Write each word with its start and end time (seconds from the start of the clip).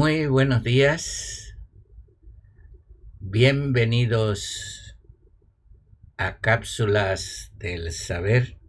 Muy 0.00 0.26
buenos 0.26 0.62
días, 0.62 1.56
bienvenidos 3.18 4.96
a 6.16 6.38
Cápsulas 6.38 7.50
del 7.56 7.90
Saber 7.90 8.60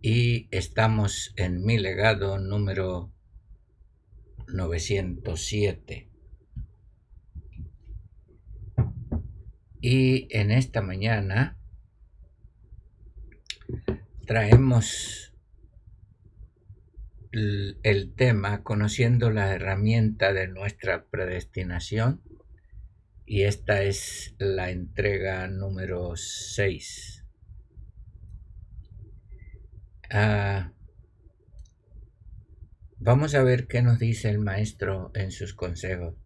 y 0.00 0.46
estamos 0.52 1.32
en 1.34 1.64
mi 1.64 1.78
legado 1.78 2.38
número 2.38 3.12
907. 4.46 6.08
Y 9.80 10.28
en 10.30 10.52
esta 10.52 10.80
mañana 10.80 11.58
traemos 14.28 15.29
el 17.32 18.12
tema 18.16 18.62
conociendo 18.62 19.30
la 19.30 19.54
herramienta 19.54 20.32
de 20.32 20.48
nuestra 20.48 21.04
predestinación 21.06 22.22
y 23.24 23.42
esta 23.42 23.84
es 23.84 24.34
la 24.38 24.70
entrega 24.70 25.46
número 25.46 26.16
6. 26.16 27.24
Ah, 30.10 30.72
vamos 32.98 33.36
a 33.36 33.44
ver 33.44 33.68
qué 33.68 33.82
nos 33.82 34.00
dice 34.00 34.30
el 34.30 34.40
maestro 34.40 35.12
en 35.14 35.30
sus 35.30 35.54
consejos. 35.54 36.16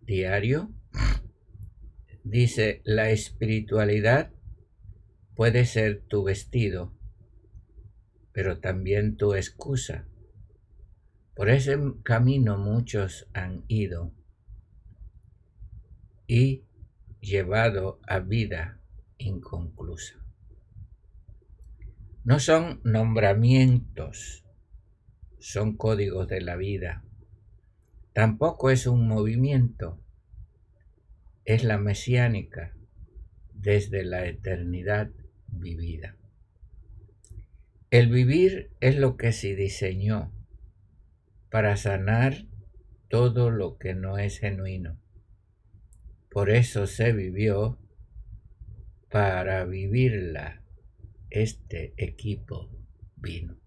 Diario. 0.00 0.72
Dice, 2.24 2.80
la 2.84 3.10
espiritualidad 3.10 4.32
puede 5.34 5.66
ser 5.66 6.00
tu 6.00 6.24
vestido, 6.24 6.96
pero 8.32 8.58
también 8.58 9.18
tu 9.18 9.34
excusa 9.34 10.08
por 11.34 11.48
ese 11.48 11.78
camino 12.02 12.58
muchos 12.58 13.26
han 13.32 13.64
ido 13.68 14.12
y 16.26 16.64
llevado 17.20 18.00
a 18.06 18.18
vida 18.18 18.80
inconclusa. 19.18 20.14
No 22.24 22.38
son 22.38 22.80
nombramientos, 22.84 24.44
son 25.38 25.76
códigos 25.76 26.28
de 26.28 26.40
la 26.40 26.56
vida. 26.56 27.04
Tampoco 28.12 28.70
es 28.70 28.86
un 28.86 29.08
movimiento, 29.08 29.98
es 31.44 31.64
la 31.64 31.78
mesiánica 31.78 32.76
desde 33.54 34.04
la 34.04 34.26
eternidad 34.26 35.10
vivida. 35.48 36.16
El 37.90 38.08
vivir 38.08 38.70
es 38.80 38.96
lo 38.96 39.16
que 39.16 39.32
se 39.32 39.54
diseñó 39.56 40.32
para 41.52 41.76
sanar 41.76 42.46
todo 43.08 43.50
lo 43.50 43.76
que 43.76 43.94
no 43.94 44.16
es 44.16 44.38
genuino. 44.38 44.98
Por 46.30 46.48
eso 46.48 46.86
se 46.86 47.12
vivió 47.12 47.78
para 49.10 49.66
vivirla. 49.66 50.62
Este 51.28 51.92
equipo 51.98 52.70
vino. 53.16 53.58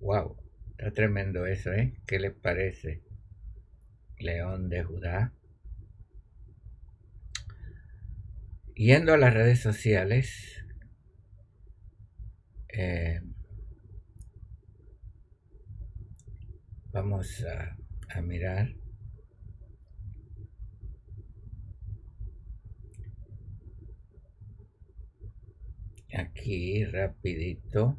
Wow, 0.00 0.34
mm. 0.34 0.70
está 0.70 0.92
tremendo 0.92 1.44
eso, 1.44 1.74
¿eh? 1.74 2.00
¿Qué 2.06 2.18
les 2.18 2.32
parece? 2.32 3.02
León 4.16 4.70
de 4.70 4.82
Judá. 4.82 5.34
Yendo 8.74 9.12
a 9.12 9.18
las 9.18 9.34
redes 9.34 9.60
sociales, 9.60 10.64
eh, 12.70 13.20
Vamos 16.92 17.42
a, 17.46 18.20
mirar. 18.20 18.68
Aquí 26.14 26.84
rapidito. 26.84 27.98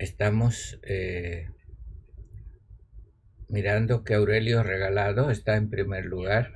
Estamos 0.00 0.80
eh, 0.82 1.46
mirando 3.48 4.02
que 4.02 4.14
Aurelio 4.14 4.64
Regalado 4.64 5.30
está 5.30 5.56
en 5.56 5.70
primer 5.70 6.06
lugar. 6.06 6.52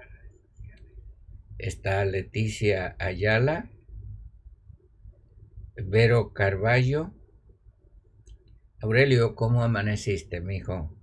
Está 1.57 2.05
Leticia 2.05 2.97
Ayala, 2.99 3.71
Vero 5.77 6.33
Carballo, 6.33 7.16
Aurelio, 8.83 9.35
¿cómo 9.35 9.63
amaneciste, 9.63 10.43
mijo? 10.43 10.95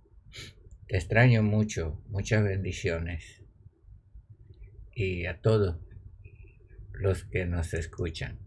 Te 0.87 0.95
extraño 0.97 1.41
mucho, 1.41 1.99
muchas 2.07 2.43
bendiciones. 2.43 3.43
Y 4.93 5.25
a 5.25 5.41
todos 5.41 5.79
los 6.91 7.23
que 7.23 7.45
nos 7.47 7.73
escuchan. 7.73 8.37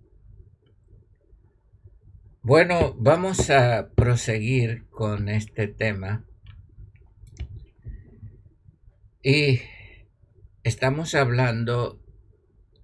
Bueno, 2.40 2.94
vamos 3.00 3.50
a 3.50 3.90
proseguir 3.96 4.86
con 4.90 5.28
este 5.28 5.66
tema. 5.66 6.24
Y 9.24 9.60
estamos 10.62 11.16
hablando 11.16 12.00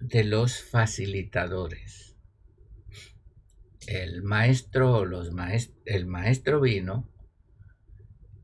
de 0.01 0.25
los 0.25 0.61
facilitadores 0.61 2.12
el 3.87 4.23
maestro, 4.23 5.05
los 5.05 5.31
el 5.85 6.05
maestro 6.05 6.61
vino 6.61 7.09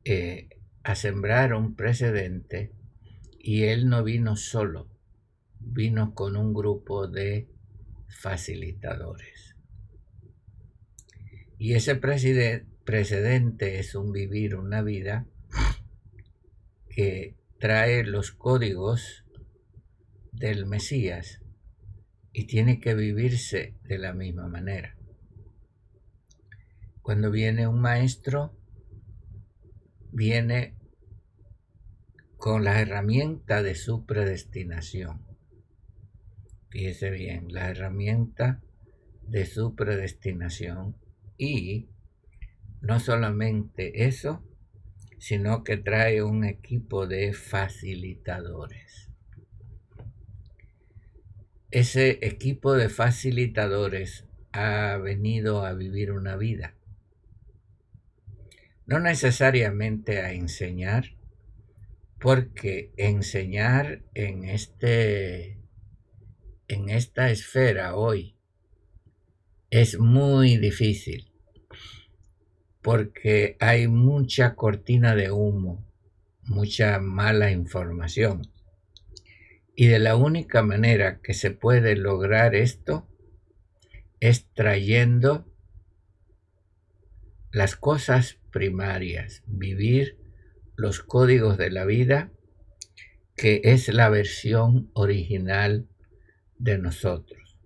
eh, 0.05 0.49
a 0.83 0.95
sembrar 0.95 1.53
un 1.53 1.75
precedente 1.75 2.71
y 3.39 3.63
él 3.63 3.87
no 3.89 4.03
vino 4.03 4.35
solo, 4.35 4.89
vino 5.59 6.13
con 6.13 6.35
un 6.35 6.53
grupo 6.53 7.07
de 7.07 7.47
facilitadores. 8.07 9.55
Y 11.57 11.73
ese 11.73 11.95
precedente 11.95 13.79
es 13.79 13.95
un 13.95 14.11
vivir 14.11 14.55
una 14.55 14.81
vida 14.81 15.25
que 16.89 17.35
trae 17.59 18.03
los 18.03 18.31
códigos 18.31 19.25
del 20.31 20.65
Mesías 20.65 21.41
y 22.31 22.45
tiene 22.45 22.79
que 22.79 22.95
vivirse 22.95 23.75
de 23.83 23.97
la 23.97 24.13
misma 24.13 24.47
manera. 24.47 24.98
Cuando 27.01 27.31
viene 27.31 27.67
un 27.67 27.79
maestro, 27.79 28.53
viene 30.11 30.75
con 32.37 32.63
la 32.63 32.79
herramienta 32.79 33.61
de 33.63 33.75
su 33.75 34.05
predestinación. 34.05 35.25
Fíjese 36.69 37.09
bien, 37.09 37.51
la 37.51 37.69
herramienta 37.69 38.61
de 39.23 39.45
su 39.45 39.75
predestinación 39.75 40.95
y 41.37 41.89
no 42.81 42.99
solamente 42.99 44.05
eso, 44.05 44.43
sino 45.17 45.63
que 45.63 45.77
trae 45.77 46.23
un 46.23 46.45
equipo 46.45 47.07
de 47.07 47.33
facilitadores. 47.33 49.09
Ese 51.71 52.25
equipo 52.25 52.73
de 52.73 52.89
facilitadores 52.89 54.25
ha 54.51 54.97
venido 54.97 55.65
a 55.65 55.73
vivir 55.73 56.11
una 56.11 56.35
vida 56.35 56.78
no 58.89 58.99
necesariamente 58.99 60.19
a 60.19 60.33
enseñar, 60.33 61.15
porque 62.19 62.91
enseñar 62.97 64.01
en, 64.15 64.45
este, 64.45 65.59
en 66.67 66.89
esta 66.89 67.29
esfera 67.29 67.95
hoy 67.95 68.35
es 69.69 69.99
muy 69.99 70.57
difícil 70.57 71.31
porque 72.81 73.57
hay 73.59 73.87
mucha 73.87 74.55
cortina 74.55 75.13
de 75.13 75.29
humo, 75.29 75.85
mucha 76.45 76.97
mala 76.99 77.51
información. 77.51 78.41
Y 79.75 79.85
de 79.85 79.99
la 79.99 80.15
única 80.15 80.63
manera 80.63 81.19
que 81.21 81.35
se 81.35 81.51
puede 81.51 81.95
lograr 81.95 82.55
esto 82.55 83.07
es 84.19 84.51
trayendo 84.53 85.48
las 87.51 87.75
cosas 87.75 88.39
primarias, 88.51 89.43
vivir 89.47 90.17
los 90.75 91.01
códigos 91.01 91.57
de 91.57 91.71
la 91.71 91.85
vida, 91.85 92.31
que 93.35 93.61
es 93.63 93.87
la 93.89 94.09
versión 94.09 94.89
original 94.93 95.87
de 96.57 96.77
nosotros. 96.77 97.57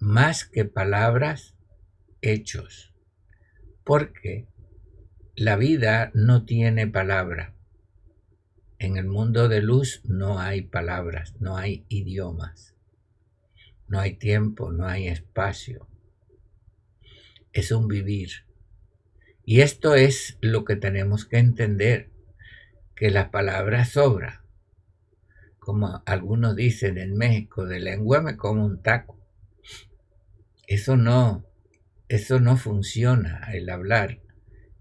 Más 0.00 0.44
que 0.44 0.64
palabras, 0.64 1.54
hechos. 2.20 2.94
Porque 3.84 4.46
la 5.34 5.56
vida 5.56 6.10
no 6.14 6.44
tiene 6.44 6.86
palabra. 6.86 7.54
En 8.78 8.96
el 8.96 9.06
mundo 9.06 9.48
de 9.48 9.60
luz 9.60 10.02
no 10.04 10.38
hay 10.38 10.62
palabras, 10.62 11.34
no 11.40 11.56
hay 11.56 11.84
idiomas, 11.88 12.76
no 13.88 13.98
hay 13.98 14.14
tiempo, 14.14 14.70
no 14.70 14.86
hay 14.86 15.08
espacio. 15.08 15.88
Es 17.58 17.72
un 17.72 17.88
vivir. 17.88 18.46
Y 19.44 19.62
esto 19.62 19.96
es 19.96 20.38
lo 20.40 20.64
que 20.64 20.76
tenemos 20.76 21.24
que 21.24 21.38
entender, 21.38 22.08
que 22.94 23.10
la 23.10 23.32
palabra 23.32 23.84
sobra. 23.84 24.44
Como 25.58 26.00
algunos 26.06 26.54
dicen 26.54 26.98
en 26.98 27.16
México, 27.16 27.66
de 27.66 27.80
lengua 27.80 28.20
me 28.22 28.36
como 28.36 28.64
un 28.64 28.80
taco. 28.80 29.18
Eso 30.68 30.96
no, 30.96 31.46
eso 32.06 32.38
no 32.38 32.56
funciona, 32.56 33.50
el 33.52 33.70
hablar. 33.70 34.20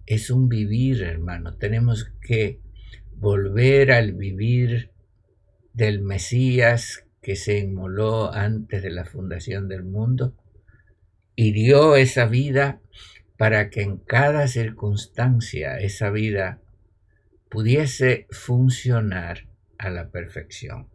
Es 0.05 0.29
un 0.29 0.47
vivir, 0.47 1.01
hermano. 1.01 1.57
Tenemos 1.57 2.11
que 2.21 2.61
volver 3.15 3.91
al 3.91 4.13
vivir 4.13 4.91
del 5.73 6.03
Mesías 6.03 7.07
que 7.23 7.35
se 7.35 7.57
inmoló 7.57 8.31
antes 8.31 8.83
de 8.83 8.91
la 8.91 9.05
fundación 9.05 9.67
del 9.67 9.83
mundo 9.83 10.35
y 11.39 11.51
dio 11.51 11.95
esa 11.95 12.25
vida 12.25 12.81
para 13.37 13.69
que 13.69 13.83
en 13.83 13.97
cada 13.97 14.47
circunstancia 14.47 15.77
esa 15.79 16.09
vida 16.09 16.59
pudiese 17.47 18.25
funcionar 18.31 19.47
a 19.77 19.91
la 19.91 20.09
perfección. 20.09 20.89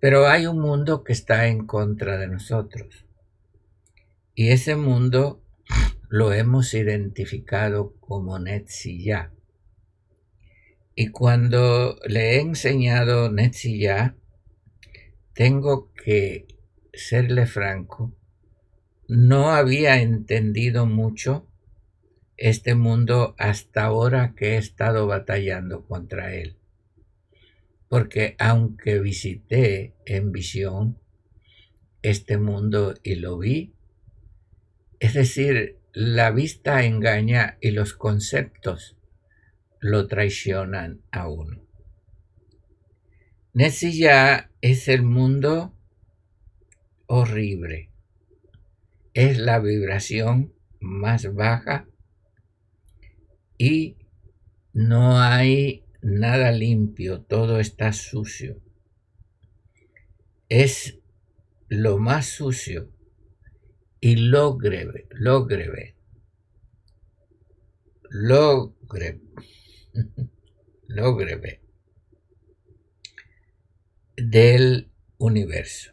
Pero 0.00 0.26
hay 0.26 0.46
un 0.46 0.58
mundo 0.58 1.04
que 1.04 1.12
está 1.12 1.46
en 1.46 1.64
contra 1.64 2.18
de 2.18 2.26
nosotros. 2.26 3.06
Y 4.34 4.48
ese 4.48 4.74
mundo 4.74 5.40
lo 6.08 6.32
hemos 6.32 6.74
identificado 6.74 7.94
como 8.00 8.40
Netzilla. 8.40 9.30
Y 10.96 11.08
cuando 11.10 11.96
le 12.08 12.32
he 12.34 12.40
enseñado 12.40 13.30
Netzilla, 13.30 14.16
tengo 15.32 15.92
que 15.92 16.48
serle 16.92 17.46
franco, 17.46 18.14
no 19.08 19.50
había 19.50 20.00
entendido 20.00 20.86
mucho 20.86 21.48
este 22.36 22.74
mundo 22.74 23.34
hasta 23.38 23.84
ahora 23.84 24.34
que 24.34 24.54
he 24.54 24.56
estado 24.56 25.06
batallando 25.06 25.86
contra 25.86 26.34
él. 26.34 26.56
Porque 27.88 28.36
aunque 28.38 29.00
visité 29.00 29.94
en 30.06 30.32
visión 30.32 30.98
este 32.02 32.38
mundo 32.38 32.94
y 33.02 33.16
lo 33.16 33.38
vi, 33.38 33.74
es 34.98 35.14
decir, 35.14 35.78
la 35.92 36.30
vista 36.30 36.84
engaña 36.84 37.58
y 37.60 37.70
los 37.72 37.92
conceptos 37.92 38.96
lo 39.78 40.06
traicionan 40.06 41.02
a 41.10 41.28
uno. 41.28 41.60
ya 43.54 44.50
es 44.62 44.88
el 44.88 45.02
mundo 45.02 45.76
horrible. 47.14 47.90
Es 49.12 49.36
la 49.36 49.58
vibración 49.58 50.54
más 50.80 51.34
baja 51.34 51.86
y 53.58 53.98
no 54.72 55.20
hay 55.20 55.84
nada 56.00 56.52
limpio, 56.52 57.20
todo 57.20 57.60
está 57.60 57.92
sucio. 57.92 58.62
Es 60.48 61.00
lo 61.68 61.98
más 61.98 62.24
sucio 62.24 62.90
y 64.00 64.16
logrebe, 64.16 65.06
logrebe, 65.10 65.94
logrebe, 68.08 69.20
logrebe 70.88 71.60
del 74.16 74.90
universo. 75.18 75.92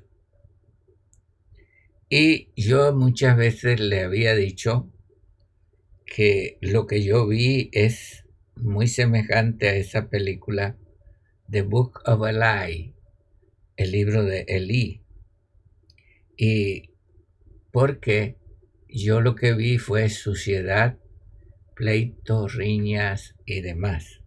Y 2.12 2.50
yo 2.56 2.92
muchas 2.96 3.38
veces 3.38 3.80
le 3.80 4.02
había 4.02 4.34
dicho 4.34 4.92
que 6.08 6.58
lo 6.60 6.88
que 6.88 7.04
yo 7.04 7.28
vi 7.28 7.70
es 7.72 8.26
muy 8.56 8.88
semejante 8.88 9.70
a 9.70 9.76
esa 9.76 10.10
película 10.10 10.76
The 11.52 11.62
Book 11.62 12.02
of 12.06 12.28
Eli, 12.28 12.96
el 13.78 13.92
libro 13.92 14.24
de 14.24 14.44
Eli. 14.48 15.04
Y 16.36 16.90
porque 17.72 18.40
yo 18.88 19.22
lo 19.22 19.36
que 19.36 19.54
vi 19.54 19.78
fue 19.78 20.10
suciedad, 20.10 20.98
pleitos, 21.76 22.56
riñas 22.56 23.36
y 23.46 23.62
demás. 23.62 24.24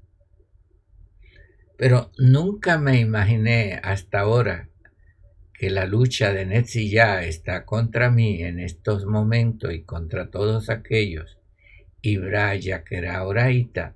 Pero 1.77 2.13
nunca 2.17 2.79
me 2.79 3.01
imaginé 3.01 3.81
hasta 3.83 4.21
ahora 4.21 4.72
que 5.63 5.71
la 5.71 5.87
lucha 5.87 6.33
de 6.33 6.65
ya 6.91 7.23
está 7.23 7.65
contra 7.65 8.11
mí 8.11 8.43
en 8.43 8.59
estos 8.59 9.07
momentos 9.07 9.73
y 9.73 9.85
contra 9.85 10.29
todos 10.29 10.69
aquellos, 10.69 11.39
y 12.01 12.17
Braya, 12.17 12.83
que 12.83 12.97
era 12.97 13.25
Oraita, 13.25 13.95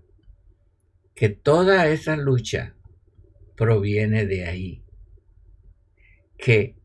que 1.16 1.28
toda 1.28 1.88
esa 1.88 2.16
lucha 2.16 2.76
proviene 3.56 4.26
de 4.26 4.44
ahí, 4.44 4.84
que 6.38 6.76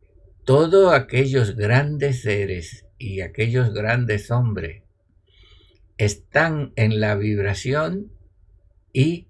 todos 0.46 0.91
aquellos 0.96 1.56
grandes 1.56 2.24
seres 2.24 2.88
y 2.98 3.22
aquellos 3.22 3.75
grandes 3.75 4.32
hombres 4.32 4.82
están 6.00 6.74
en 6.75 7.00
la 7.00 7.13
vibración 7.13 8.12
y 8.91 9.27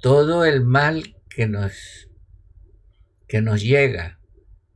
todo 0.00 0.44
el 0.44 0.64
mal 0.64 1.16
que 1.28 1.48
nos, 1.48 2.08
que 3.26 3.42
nos 3.42 3.64
llega 3.64 4.16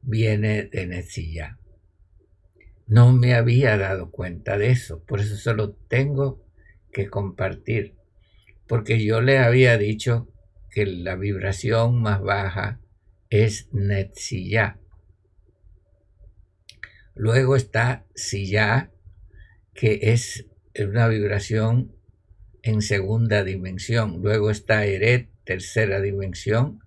viene 0.02 0.64
de 0.64 0.86
Netzilla. 0.86 1.58
No 2.86 3.12
me 3.12 3.34
había 3.34 3.76
dado 3.76 4.10
cuenta 4.10 4.58
de 4.58 4.70
eso, 4.70 5.04
por 5.04 5.20
eso 5.20 5.36
solo 5.36 5.72
tengo 5.72 6.44
que 6.92 7.08
compartir, 7.08 7.94
porque 8.66 9.04
yo 9.04 9.20
le 9.20 9.38
había 9.38 9.78
dicho 9.78 10.28
que 10.70 10.86
la 10.86 11.16
vibración 11.16 12.00
más 12.02 12.20
baja 12.20 12.80
es 13.28 13.68
Netzilla. 13.72 14.78
Luego 17.14 17.54
está 17.54 18.06
ya 18.32 18.90
que 19.74 19.98
es 20.02 20.46
una 20.78 21.08
vibración 21.08 21.92
en 22.62 22.82
segunda 22.82 23.44
dimensión. 23.44 24.20
Luego 24.22 24.50
está 24.50 24.84
Eret, 24.84 25.28
tercera 25.44 26.00
dimensión, 26.00 26.80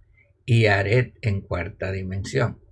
y 0.45 0.65
Aret 0.65 1.15
en 1.21 1.41
cuarta 1.41 1.91
dimensión. 1.91 2.62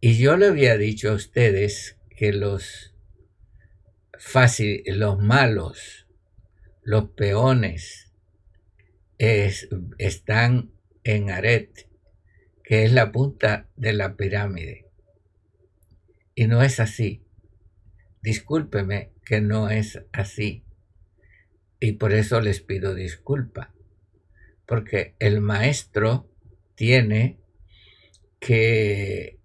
Y 0.00 0.18
yo 0.18 0.36
le 0.36 0.46
había 0.46 0.76
dicho 0.76 1.10
a 1.10 1.14
ustedes 1.14 1.96
que 2.10 2.32
los, 2.32 2.94
fácil, 4.18 4.82
los 4.86 5.18
malos, 5.18 6.06
los 6.82 7.10
peones, 7.10 8.12
están 9.18 10.72
en 11.04 11.30
Aret, 11.30 11.88
que 12.62 12.84
es 12.84 12.92
la 12.92 13.12
punta 13.12 13.68
de 13.76 13.92
la 13.92 14.16
pirámide. 14.16 14.86
Y 16.34 16.46
no 16.46 16.62
es 16.62 16.80
así. 16.80 17.22
Discúlpeme 18.22 19.12
que 19.24 19.40
no 19.40 19.70
es 19.70 20.02
así. 20.12 20.64
Y 21.80 21.92
por 21.92 22.12
eso 22.12 22.40
les 22.40 22.60
pido 22.60 22.94
disculpa. 22.94 23.72
Porque 24.66 25.14
el 25.18 25.40
maestro 25.40 26.28
tiene 26.74 27.38
que 28.40 29.35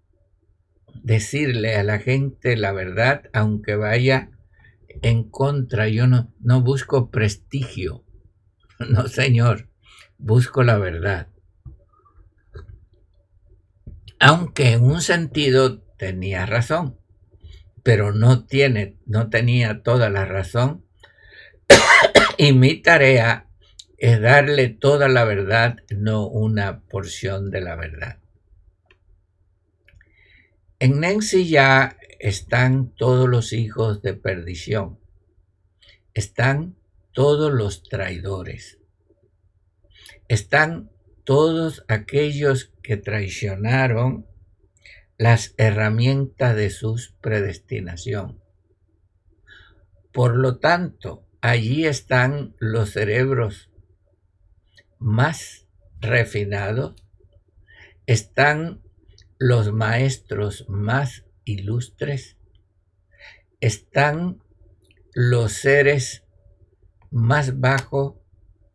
decirle 1.04 1.76
a 1.76 1.84
la 1.84 2.00
gente 2.00 2.56
la 2.58 2.72
verdad, 2.72 3.30
aunque 3.34 3.76
vaya 3.76 4.30
en 5.02 5.30
contra. 5.30 5.88
Yo 5.88 6.08
no, 6.08 6.34
no 6.40 6.62
busco 6.62 7.10
prestigio. 7.12 8.04
No, 8.90 9.08
señor. 9.08 9.70
Busco 10.18 10.64
la 10.64 10.80
verdad. 10.80 11.28
Aunque 14.20 14.72
en 14.72 14.84
un 14.84 15.02
sentido 15.02 15.82
tenía 15.98 16.46
razón, 16.46 17.00
pero 17.84 18.12
no 18.12 18.46
tiene, 18.46 18.98
no 19.06 19.30
tenía 19.30 19.84
toda 19.84 20.10
la 20.10 20.26
razón. 20.26 20.86
y 22.38 22.54
mi 22.54 22.82
tarea 22.82 23.48
es 23.98 24.20
darle 24.20 24.70
toda 24.70 25.08
la 25.10 25.26
verdad, 25.26 25.78
no 25.96 26.28
una 26.28 26.82
porción 26.82 27.52
de 27.52 27.62
la 27.62 27.76
verdad. 27.76 28.21
En 30.82 31.00
Nancy 31.00 31.48
ya 31.48 31.96
están 32.18 32.96
todos 32.96 33.30
los 33.30 33.54
hijos 33.54 34.02
de 34.02 34.16
perdición, 34.16 35.00
están 36.16 36.76
todos 37.12 37.54
los 37.54 37.84
traidores, 37.84 38.80
están 40.28 40.90
todos 41.24 41.86
aquellos 41.88 42.74
que 42.82 42.98
traicionaron 42.98 44.26
las 45.20 45.54
herramientas 45.58 46.56
de 46.56 46.72
su 46.72 47.00
predestinación. 47.22 48.42
Por 50.12 50.36
lo 50.36 50.58
tanto, 50.58 51.28
allí 51.42 51.86
están 51.86 52.56
los 52.58 52.90
cerebros 52.90 53.70
más 54.98 55.68
refinados, 56.00 56.96
están 58.08 58.82
los 59.42 59.74
maestros 59.74 60.66
más 60.70 61.26
ilustres, 61.46 62.38
están 63.60 64.40
los 65.16 65.54
seres 65.54 66.24
más 67.10 67.60
bajos, 67.60 68.18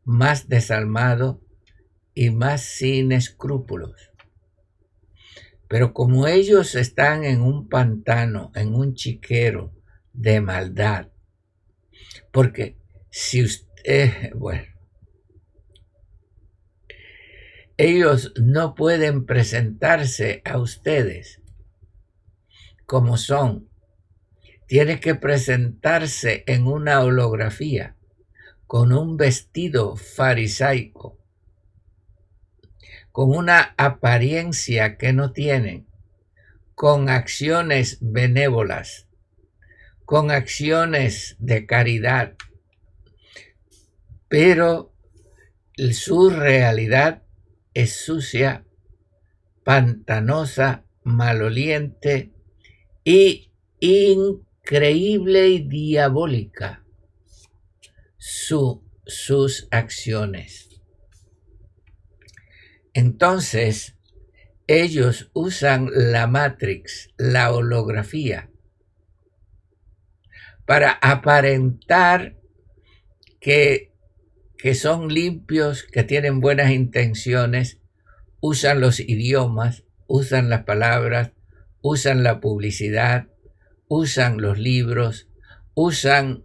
más 0.02 0.49
desalmados 0.49 1.37
y 2.14 2.30
más 2.30 2.62
sin 2.62 3.12
escrúpulos. 3.12 4.11
Pero 5.68 5.94
como 5.94 6.26
ellos 6.26 6.75
están 6.75 7.23
en 7.23 7.42
un 7.42 7.68
pantano, 7.68 8.50
en 8.56 8.75
un 8.75 8.94
chiquero 8.94 9.73
de 10.12 10.40
maldad, 10.40 11.12
porque 12.32 12.76
si 13.08 13.44
usted, 13.44 14.32
bueno, 14.35 14.66
ellos 17.78 18.33
no 18.40 18.75
pueden 18.75 19.26
presentarse 19.26 20.40
a 20.45 20.59
ustedes 20.59 21.42
como 22.87 23.16
son. 23.18 23.68
Tiene 24.66 24.99
que 24.99 25.14
presentarse 25.14 26.42
en 26.47 26.66
una 26.66 27.00
holografía 27.00 27.97
con 28.66 28.92
un 28.92 29.16
vestido 29.16 29.97
farisaico, 29.97 31.18
con 33.12 33.30
una 33.30 33.75
apariencia 33.76 34.97
que 34.97 35.12
no 35.12 35.33
tienen, 35.33 35.87
con 36.75 37.09
acciones 37.09 37.99
benévolas, 38.00 39.06
con 40.04 40.30
acciones 40.30 41.37
de 41.38 41.66
caridad, 41.66 42.35
pero 44.28 44.92
su 45.92 46.30
realidad 46.30 47.23
es 47.76 47.95
sucia, 47.95 48.64
pantanosa, 49.62 50.87
maloliente 51.04 52.33
y 53.04 53.52
increíble 53.80 55.49
y 55.49 55.68
diabólica 55.68 56.87
sus 58.16 59.68
acciones. 59.71 60.80
Entonces, 62.95 63.99
ellos 64.66 65.30
usan 65.35 65.90
la 65.92 66.26
matrix, 66.26 67.11
la 67.18 67.52
holografía, 67.52 68.50
para 70.64 70.92
aparentar 70.92 72.38
que 73.38 73.92
que 74.58 74.75
son 74.75 75.08
limpios, 75.08 75.84
que 75.84 76.02
tienen 76.02 76.40
buenas 76.40 76.70
intenciones, 76.70 77.78
usan 78.40 78.80
los 78.80 79.00
idiomas, 79.00 79.84
usan 80.06 80.48
las 80.48 80.64
palabras, 80.64 81.32
usan 81.82 82.22
la 82.22 82.40
publicidad, 82.40 83.28
usan 83.88 84.40
los 84.40 84.58
libros, 84.58 85.28
usan 85.75 86.44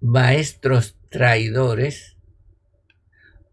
maestros 0.00 0.96
traidores, 1.10 2.16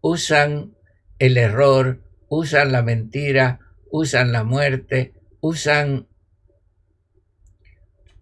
usan 0.00 0.76
el 1.18 1.36
error, 1.36 2.02
usan 2.28 2.72
la 2.72 2.82
mentira, 2.82 3.60
usan 3.90 4.32
la 4.32 4.44
muerte, 4.44 5.14
usan 5.40 6.06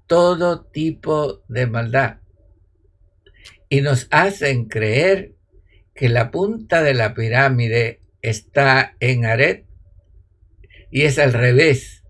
todo 0.06 0.64
tipo 0.66 1.42
de 1.48 1.66
maldad 1.66 2.21
y 3.72 3.80
nos 3.80 4.06
hacen 4.10 4.66
creer 4.66 5.32
que 5.94 6.10
la 6.10 6.30
punta 6.30 6.82
de 6.82 6.92
la 6.92 7.14
pirámide 7.14 8.02
está 8.20 8.96
en 9.00 9.24
Aret 9.24 9.64
y 10.90 11.04
es 11.04 11.18
al 11.18 11.32
revés, 11.32 12.04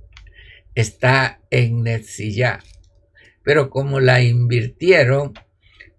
está 0.75 1.40
en 1.50 1.85
Netzillá. 1.85 2.59
Pero 3.45 3.71
como 3.71 4.00
la 4.00 4.23
invirtieron, 4.23 5.35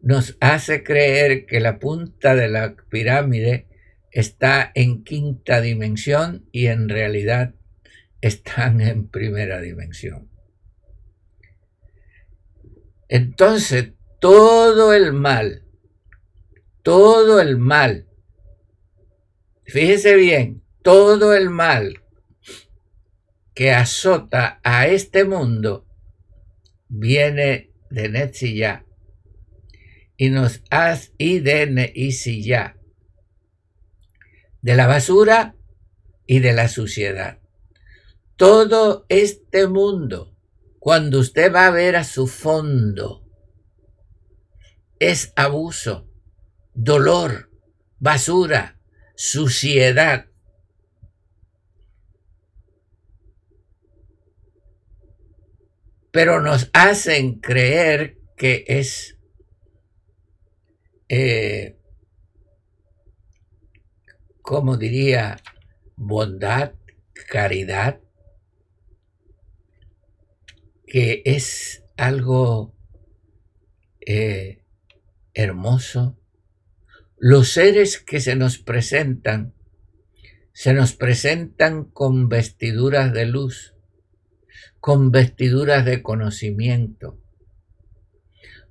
nos 0.01 0.35
hace 0.41 0.83
creer 0.83 1.45
que 1.45 1.61
la 1.61 1.79
punta 1.79 2.35
de 2.35 2.49
la 2.49 2.75
pirámide 2.89 3.67
está 4.11 4.69
en 4.75 5.05
quinta 5.05 5.61
dimensión 5.61 6.45
y 6.51 6.67
en 6.67 6.89
realidad 6.89 7.55
están 8.19 8.81
en 8.81 9.07
primera 9.07 9.61
dimensión. 9.61 10.29
Entonces, 13.07 13.93
todo 14.23 14.93
el 14.93 15.11
mal, 15.11 15.65
todo 16.81 17.41
el 17.41 17.57
mal, 17.57 18.07
fíjese 19.65 20.15
bien, 20.15 20.63
todo 20.81 21.33
el 21.33 21.49
mal 21.49 22.01
que 23.53 23.71
azota 23.73 24.61
a 24.63 24.87
este 24.87 25.25
mundo 25.25 25.85
viene 26.87 27.73
de 27.89 28.07
Netzilla 28.07 28.85
y 30.15 30.29
nos 30.29 30.61
hace 30.69 31.11
y 31.17 31.39
de 31.39 31.93
ya 32.41 32.77
de 34.61 34.75
la 34.77 34.87
basura 34.87 35.57
y 36.25 36.39
de 36.39 36.53
la 36.53 36.69
suciedad. 36.69 37.39
Todo 38.37 39.05
este 39.09 39.67
mundo, 39.67 40.33
cuando 40.79 41.19
usted 41.19 41.53
va 41.53 41.67
a 41.67 41.71
ver 41.71 41.97
a 41.97 42.05
su 42.05 42.27
fondo, 42.27 43.22
es 45.09 45.33
abuso, 45.35 46.09
dolor, 46.73 47.49
basura, 47.99 48.79
suciedad. 49.15 50.27
Pero 56.11 56.41
nos 56.41 56.69
hacen 56.73 57.39
creer 57.39 58.17
que 58.37 58.65
es 58.67 59.17
eh, 61.09 61.77
como 64.43 64.77
diría, 64.77 65.37
bondad, 65.95 66.73
caridad, 67.29 68.01
que 70.85 71.23
es 71.25 71.83
algo 71.97 72.75
eh, 74.05 74.62
hermoso, 75.33 76.17
los 77.17 77.49
seres 77.49 77.99
que 77.99 78.19
se 78.19 78.35
nos 78.35 78.57
presentan, 78.57 79.53
se 80.51 80.73
nos 80.73 80.93
presentan 80.93 81.85
con 81.85 82.29
vestiduras 82.29 83.13
de 83.13 83.25
luz, 83.25 83.75
con 84.79 85.11
vestiduras 85.11 85.85
de 85.85 86.03
conocimiento, 86.03 87.19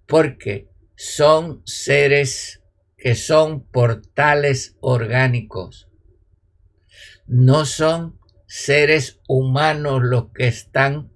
porque 0.07 0.69
son 0.97 1.63
seres 1.65 2.63
que 2.97 3.15
son 3.15 3.67
portales 3.67 4.77
orgánicos, 4.81 5.89
no 7.27 7.65
son 7.65 8.19
seres 8.47 9.21
humanos 9.27 10.03
los 10.03 10.31
que 10.33 10.47
están 10.47 11.11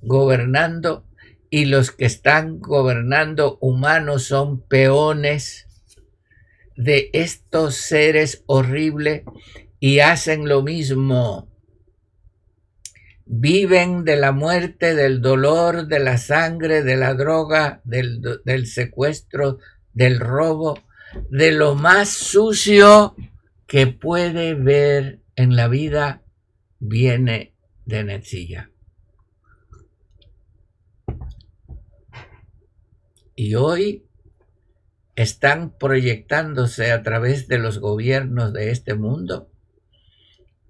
gobernando 0.00 1.04
y 1.50 1.66
los 1.66 1.90
que 1.90 2.06
están 2.06 2.60
gobernando 2.60 3.58
humanos 3.60 4.24
son 4.24 4.60
peones 4.60 5.66
de 6.76 7.10
estos 7.12 7.76
seres 7.76 8.42
horribles 8.46 9.22
y 9.80 10.00
hacen 10.00 10.48
lo 10.48 10.62
mismo. 10.62 11.48
Viven 13.24 14.04
de 14.04 14.16
la 14.16 14.32
muerte, 14.32 14.94
del 14.94 15.20
dolor, 15.20 15.88
de 15.88 15.98
la 15.98 16.16
sangre, 16.16 16.82
de 16.82 16.96
la 16.96 17.14
droga, 17.14 17.80
del, 17.84 18.66
secuestro, 18.66 19.58
del 19.92 20.20
robo, 20.20 20.78
de 21.30 21.50
lo 21.50 21.74
más 21.74 22.08
sucio 22.08 23.16
que 23.66 23.88
puede 23.88 24.54
ver 24.54 25.20
en 25.34 25.56
la 25.56 25.66
vida, 25.66 26.22
viene 26.78 27.54
de 27.84 28.04
Netzilla. 28.04 28.70
Y 33.36 33.54
hoy 33.54 34.06
están 35.14 35.76
proyectándose 35.78 36.90
a 36.90 37.02
través 37.02 37.48
de 37.48 37.58
los 37.58 37.78
gobiernos 37.78 38.52
de 38.54 38.70
este 38.70 38.94
mundo, 38.94 39.50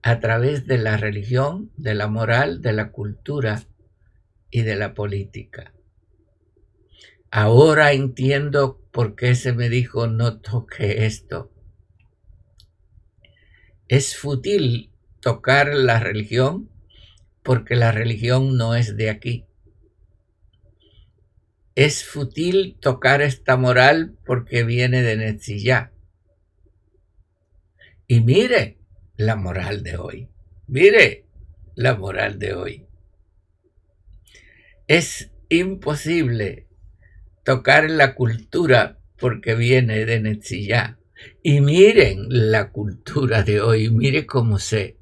a 0.03 0.19
través 0.19 0.67
de 0.67 0.79
la 0.79 0.97
religión, 0.97 1.71
de 1.77 1.95
la 1.95 2.09
moral, 2.09 2.61
de 2.61 2.73
la 2.73 2.91
cultura 2.91 3.63
y 4.51 4.63
de 4.63 4.77
la 4.77 4.95
política. 4.95 5.73
Ahora 7.31 7.93
entiendo 7.93 8.81
por 8.91 9.15
qué 9.15 9.35
se 9.35 9.53
me 9.53 9.69
dijo 9.69 10.09
no 10.09 10.41
toque 10.41 11.07
esto. 11.07 11.53
Es 13.89 14.17
fútil 14.17 14.91
tocar 15.21 15.73
la 15.73 16.01
religión 16.01 16.69
porque 17.43 17.77
la 17.77 17.93
religión 17.93 18.57
no 18.57 18.75
es 18.75 18.97
de 18.97 19.11
aquí. 19.11 19.47
Es 21.76 22.06
fútil 22.06 22.78
tocar 22.80 23.21
esta 23.21 23.59
moral 23.59 24.16
porque 24.25 24.64
viene 24.64 25.02
de 25.02 25.18
Netzillá. 25.18 25.92
Y 28.06 28.23
mire 28.23 28.78
la 29.18 29.37
moral 29.37 29.83
de 29.83 29.99
hoy. 29.99 30.28
Mire 30.66 31.26
la 31.75 31.95
moral 31.95 32.38
de 32.38 32.54
hoy. 32.54 32.87
Es 34.88 35.30
imposible 35.50 36.66
tocar 37.45 37.90
la 37.90 38.14
cultura 38.14 38.99
porque 39.18 39.54
viene 39.54 40.06
de 40.06 40.18
Netzillá. 40.21 40.99
Y 41.42 41.61
miren 41.61 42.25
la 42.30 42.71
cultura 42.71 43.42
de 43.42 43.61
hoy, 43.61 43.90
mire 43.90 44.25
cómo 44.25 44.59
se, 44.59 44.97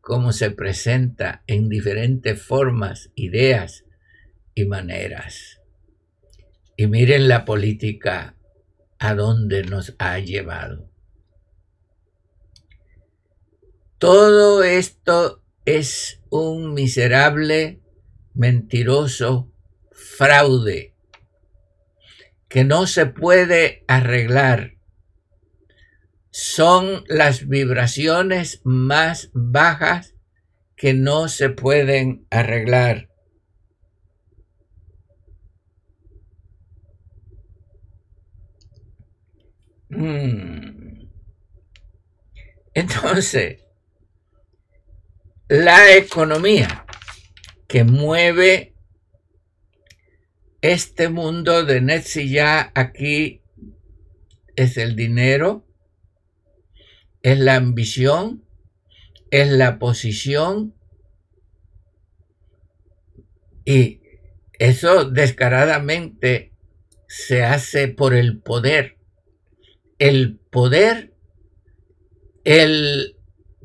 cómo 0.00 0.32
se 0.32 0.50
presenta 0.50 1.42
en 1.46 1.68
diferentes 1.68 2.40
formas, 2.40 3.10
ideas 3.16 3.84
y 4.54 4.64
maneras. 4.64 5.55
Y 6.76 6.86
miren 6.86 7.28
la 7.28 7.44
política 7.44 8.36
a 8.98 9.14
dónde 9.14 9.62
nos 9.64 9.94
ha 9.98 10.18
llevado. 10.18 10.90
Todo 13.98 14.62
esto 14.62 15.42
es 15.64 16.20
un 16.28 16.74
miserable, 16.74 17.80
mentiroso 18.34 19.50
fraude 19.90 20.94
que 22.48 22.64
no 22.64 22.86
se 22.86 23.06
puede 23.06 23.84
arreglar. 23.88 24.76
Son 26.30 27.04
las 27.08 27.48
vibraciones 27.48 28.60
más 28.64 29.30
bajas 29.32 30.14
que 30.76 30.92
no 30.92 31.28
se 31.28 31.48
pueden 31.48 32.26
arreglar. 32.30 33.08
Entonces, 42.74 43.62
la 45.48 45.96
economía 45.96 46.86
que 47.68 47.84
mueve 47.84 48.74
este 50.60 51.08
mundo 51.08 51.64
de 51.64 52.02
ya 52.28 52.72
aquí 52.74 53.42
es 54.56 54.76
el 54.76 54.96
dinero, 54.96 55.66
es 57.22 57.38
la 57.38 57.56
ambición, 57.56 58.44
es 59.30 59.50
la 59.50 59.78
posición 59.78 60.74
y 63.64 64.00
eso 64.58 65.04
descaradamente 65.04 66.52
se 67.08 67.44
hace 67.44 67.88
por 67.88 68.14
el 68.14 68.40
poder 68.40 68.95
el 69.98 70.38
poder, 70.50 71.14
el 72.44 73.16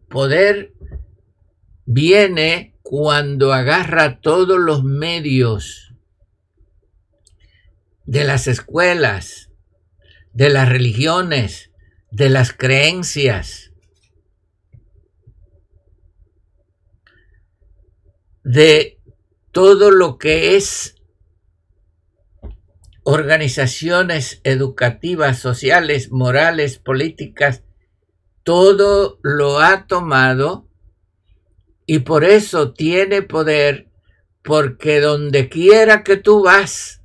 poder 0.09 0.73
viene 1.85 2.75
cuando 2.81 3.53
agarra 3.53 4.19
todos 4.21 4.59
los 4.59 4.83
medios 4.83 5.93
de 8.05 8.23
las 8.23 8.47
escuelas, 8.47 9.49
de 10.33 10.49
las 10.49 10.67
religiones, 10.69 11.71
de 12.11 12.29
las 12.29 12.53
creencias, 12.53 13.71
de 18.43 18.99
todo 19.51 19.91
lo 19.91 20.17
que 20.17 20.55
es 20.55 20.95
organizaciones 23.03 24.41
educativas, 24.43 25.39
sociales, 25.39 26.11
morales, 26.11 26.77
políticas, 26.77 27.63
todo 28.43 29.19
lo 29.23 29.59
ha 29.59 29.87
tomado 29.87 30.67
y 31.85 31.99
por 31.99 32.23
eso 32.23 32.73
tiene 32.73 33.21
poder, 33.21 33.87
porque 34.43 34.99
donde 34.99 35.49
quiera 35.49 36.03
que 36.03 36.17
tú 36.17 36.43
vas, 36.43 37.01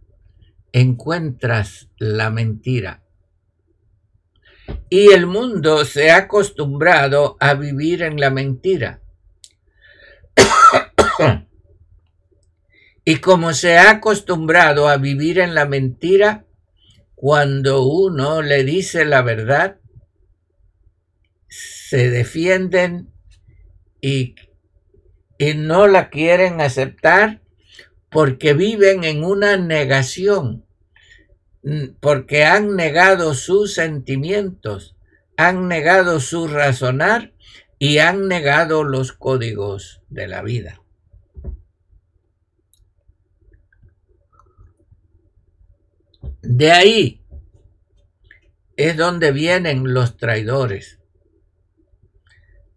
encuentras 0.73 1.89
la 1.99 2.31
mentira. 2.31 3.03
Y 4.91 5.13
el 5.13 5.27
mundo 5.27 5.85
se 5.85 6.11
ha 6.11 6.19
acostumbrado 6.19 7.37
a 7.41 7.55
vivir 7.55 8.03
en 8.03 8.21
la 8.21 8.31
mentira. 8.31 9.01
Y 13.09 13.19
como 13.19 13.53
se 13.53 13.79
ha 13.79 13.91
acostumbrado 13.91 14.89
a 14.89 14.97
vivir 14.97 15.39
en 15.39 15.55
la 15.55 15.65
mentira, 15.65 16.45
cuando 17.15 17.85
uno 17.85 18.43
le 18.43 18.65
dice 18.65 19.05
la 19.05 19.23
verdad, 19.23 19.79
se 21.49 22.11
defienden 22.11 23.13
y, 24.01 24.35
y 25.39 25.55
no 25.55 25.87
la 25.87 26.11
quieren 26.11 26.61
aceptar 26.61 27.43
porque 28.11 28.55
viven 28.55 29.05
en 29.05 29.23
una 29.23 29.57
negación, 29.57 30.67
porque 32.01 32.45
han 32.45 32.75
negado 32.75 33.35
sus 33.35 33.73
sentimientos, 33.75 34.97
han 35.37 35.69
negado 35.69 36.19
su 36.19 36.49
razonar 36.49 37.35
y 37.79 37.99
han 37.99 38.27
negado 38.27 38.83
los 38.83 39.13
códigos 39.13 40.03
de 40.09 40.27
la 40.27 40.43
vida. 40.43 40.83
De 46.49 46.71
ahí 46.71 47.21
es 48.77 48.97
donde 48.97 49.33
vienen 49.33 49.93
los 49.93 50.17
traidores. 50.17 51.01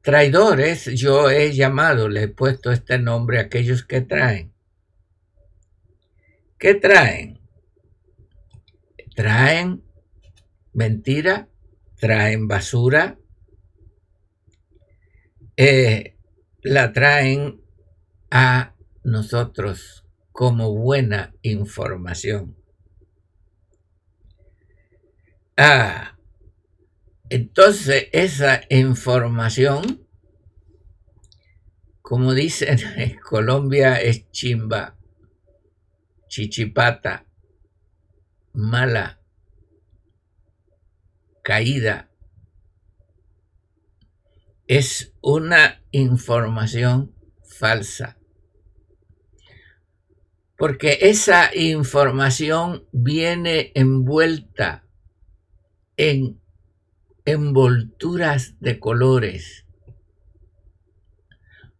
Traidores 0.01 0.85
yo 0.85 1.29
he 1.29 1.53
llamado, 1.53 2.09
le 2.09 2.23
he 2.23 2.27
puesto 2.27 2.71
este 2.71 2.97
nombre 2.97 3.37
a 3.37 3.43
aquellos 3.43 3.83
que 3.85 4.01
traen. 4.01 4.51
¿Qué 6.57 6.73
traen? 6.73 7.39
Traen 9.15 9.83
mentira, 10.73 11.47
traen 11.97 12.47
basura, 12.47 13.19
eh, 15.57 16.15
la 16.63 16.91
traen 16.91 17.61
a 18.31 18.73
nosotros 19.03 20.05
como 20.31 20.73
buena 20.73 21.35
información. 21.43 22.58
Ah, 25.61 26.15
entonces 27.29 28.07
esa 28.13 28.61
información, 28.69 30.07
como 32.01 32.33
dicen 32.33 32.79
en 32.95 33.19
Colombia, 33.19 33.99
es 33.99 34.31
chimba, 34.31 34.95
chichipata, 36.29 37.25
mala, 38.53 39.19
caída. 41.43 42.09
Es 44.65 45.11
una 45.21 45.83
información 45.91 47.13
falsa. 47.43 48.17
Porque 50.57 50.99
esa 51.01 51.53
información 51.53 52.87
viene 52.93 53.73
envuelta 53.75 54.85
en 56.01 56.39
envolturas 57.25 58.55
de 58.61 58.79
colores, 58.79 59.65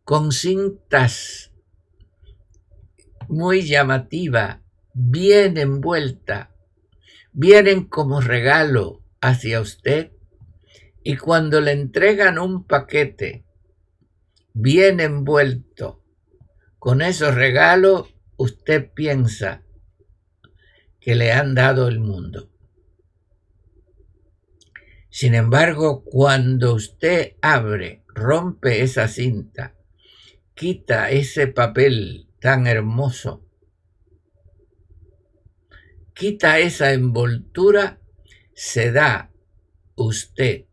con 0.03 0.33
cintas 0.33 1.53
muy 3.29 3.61
llamativa, 3.61 4.61
bien 4.93 5.57
envuelta, 5.57 6.53
vienen 7.31 7.85
como 7.85 8.19
regalo 8.19 9.01
hacia 9.21 9.61
usted 9.61 10.11
y 11.01 11.15
cuando 11.15 11.61
le 11.61 11.71
entregan 11.71 12.39
un 12.39 12.65
paquete 12.65 13.45
bien 14.51 14.99
envuelto 14.99 16.03
con 16.77 17.01
esos 17.01 17.35
regalos, 17.35 18.13
usted 18.35 18.91
piensa 18.93 19.63
que 20.99 21.15
le 21.15 21.31
han 21.31 21.55
dado 21.55 21.87
el 21.87 22.01
mundo. 22.01 22.49
Sin 25.09 25.33
embargo, 25.33 26.03
cuando 26.03 26.73
usted 26.73 27.33
abre, 27.41 28.03
rompe 28.07 28.81
esa 28.81 29.07
cinta, 29.07 29.75
quita 30.53 31.09
ese 31.09 31.47
papel 31.47 32.27
tan 32.39 32.67
hermoso, 32.67 33.45
quita 36.13 36.59
esa 36.59 36.93
envoltura, 36.93 37.99
se 38.53 38.91
da 38.91 39.31
usted 39.95 40.65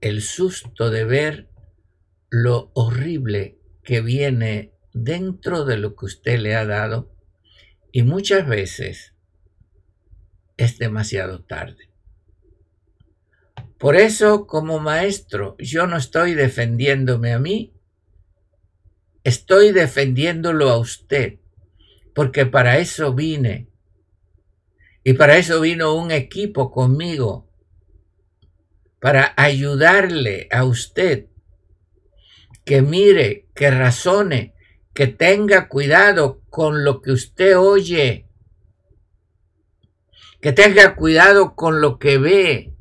el 0.00 0.20
susto 0.20 0.90
de 0.90 1.04
ver 1.04 1.48
lo 2.28 2.70
horrible 2.74 3.58
que 3.82 4.00
viene 4.00 4.72
dentro 4.92 5.64
de 5.64 5.76
lo 5.78 5.94
que 5.94 6.06
usted 6.06 6.38
le 6.38 6.54
ha 6.54 6.66
dado 6.66 7.14
y 7.92 8.02
muchas 8.02 8.46
veces 8.46 9.14
es 10.56 10.78
demasiado 10.78 11.44
tarde. 11.44 11.89
Por 13.80 13.96
eso, 13.96 14.46
como 14.46 14.78
maestro, 14.78 15.56
yo 15.58 15.86
no 15.86 15.96
estoy 15.96 16.34
defendiéndome 16.34 17.32
a 17.32 17.38
mí, 17.38 17.72
estoy 19.24 19.72
defendiéndolo 19.72 20.68
a 20.68 20.76
usted, 20.76 21.38
porque 22.14 22.44
para 22.44 22.76
eso 22.76 23.14
vine. 23.14 23.70
Y 25.02 25.14
para 25.14 25.38
eso 25.38 25.62
vino 25.62 25.94
un 25.94 26.10
equipo 26.10 26.70
conmigo, 26.70 27.48
para 29.00 29.32
ayudarle 29.38 30.46
a 30.50 30.64
usted 30.64 31.28
que 32.66 32.82
mire, 32.82 33.48
que 33.54 33.70
razone, 33.70 34.52
que 34.92 35.06
tenga 35.06 35.68
cuidado 35.68 36.42
con 36.50 36.84
lo 36.84 37.00
que 37.00 37.12
usted 37.12 37.58
oye, 37.58 38.28
que 40.42 40.52
tenga 40.52 40.94
cuidado 40.96 41.54
con 41.56 41.80
lo 41.80 41.98
que 41.98 42.18
ve, 42.18 42.74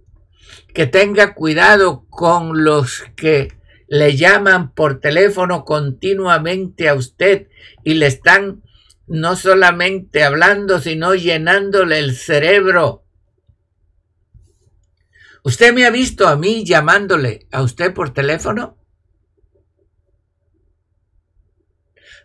que 0.79 0.87
tenga 0.87 1.33
cuidado 1.33 2.05
con 2.09 2.63
los 2.63 3.03
que 3.17 3.49
le 3.89 4.15
llaman 4.15 4.73
por 4.73 5.01
teléfono 5.01 5.65
continuamente 5.65 6.87
a 6.87 6.93
usted 6.93 7.49
y 7.83 7.95
le 7.95 8.07
están 8.07 8.63
no 9.05 9.35
solamente 9.35 10.23
hablando, 10.23 10.79
sino 10.79 11.15
llenándole 11.15 11.99
el 11.99 12.15
cerebro. 12.15 13.03
¿Usted 15.43 15.73
me 15.73 15.85
ha 15.85 15.89
visto 15.89 16.29
a 16.29 16.37
mí 16.37 16.63
llamándole 16.63 17.45
a 17.51 17.61
usted 17.61 17.93
por 17.93 18.13
teléfono? 18.13 18.77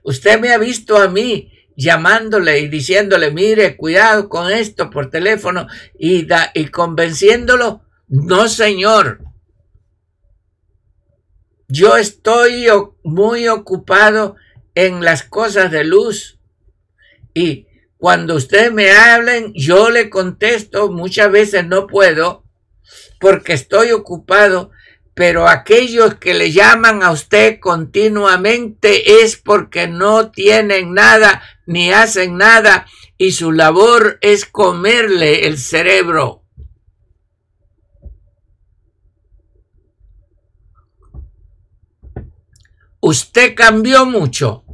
Usted 0.04 0.38
me 0.38 0.52
ha 0.52 0.58
visto 0.58 0.96
a 0.96 1.08
mí 1.08 1.50
llamándole 1.76 2.60
y 2.60 2.68
diciéndole, 2.68 3.32
mire, 3.32 3.76
cuidado 3.76 4.28
con 4.28 4.52
esto 4.52 4.90
por 4.90 5.10
teléfono 5.10 5.66
y, 5.98 6.28
y 6.54 6.68
convenciéndolo. 6.68 7.84
No, 8.16 8.48
señor. 8.48 9.24
Yo 11.66 11.96
estoy 11.96 12.68
muy 13.02 13.48
ocupado 13.48 14.36
en 14.76 15.02
las 15.02 15.24
cosas 15.24 15.72
de 15.72 15.82
luz 15.82 16.38
y 17.34 17.66
cuando 17.96 18.36
usted 18.36 18.70
me 18.70 18.92
hablen, 18.92 19.52
yo 19.56 19.90
le 19.90 20.10
contesto, 20.10 20.92
muchas 20.92 21.32
veces 21.32 21.66
no 21.66 21.88
puedo 21.88 22.44
porque 23.18 23.52
estoy 23.52 23.90
ocupado 23.90 24.70
pero 25.14 25.48
aquellos 25.48 26.14
que 26.14 26.34
le 26.34 26.52
llaman 26.52 27.02
a 27.02 27.10
usted 27.10 27.58
continuamente 27.58 29.22
es 29.22 29.36
porque 29.36 29.88
no 29.88 30.30
tienen 30.30 30.94
nada 30.94 31.42
ni 31.66 31.92
hacen 31.92 32.36
nada 32.36 32.86
y 33.18 33.32
su 33.32 33.50
labor 33.50 34.18
es 34.20 34.44
comerle 34.44 35.46
el 35.46 35.58
cerebro. 35.58 36.43
Usted 43.06 43.54
cambió 43.54 44.06
mucho 44.06 44.64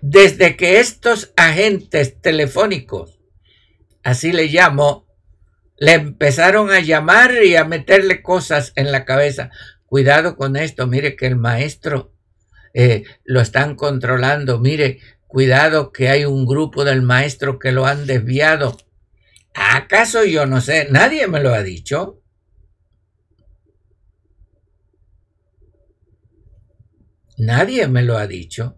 desde 0.00 0.56
que 0.56 0.80
estos 0.80 1.34
agentes 1.36 2.18
telefónicos, 2.18 3.20
así 4.02 4.32
le 4.32 4.46
llamo, 4.46 5.06
le 5.76 5.92
empezaron 5.92 6.70
a 6.70 6.80
llamar 6.80 7.44
y 7.44 7.56
a 7.56 7.66
meterle 7.66 8.22
cosas 8.22 8.72
en 8.74 8.90
la 8.90 9.04
cabeza. 9.04 9.50
Cuidado 9.84 10.34
con 10.34 10.56
esto, 10.56 10.86
mire 10.86 11.14
que 11.14 11.26
el 11.26 11.36
maestro 11.36 12.14
eh, 12.72 13.04
lo 13.24 13.42
están 13.42 13.74
controlando, 13.74 14.58
mire, 14.58 15.00
cuidado 15.26 15.92
que 15.92 16.08
hay 16.08 16.24
un 16.24 16.46
grupo 16.46 16.86
del 16.86 17.02
maestro 17.02 17.58
que 17.58 17.72
lo 17.72 17.84
han 17.84 18.06
desviado. 18.06 18.78
¿Acaso 19.52 20.24
yo 20.24 20.46
no 20.46 20.62
sé? 20.62 20.88
Nadie 20.90 21.26
me 21.26 21.40
lo 21.40 21.52
ha 21.52 21.62
dicho. 21.62 22.17
Nadie 27.38 27.88
me 27.88 28.02
lo 28.02 28.18
ha 28.18 28.26
dicho. 28.26 28.76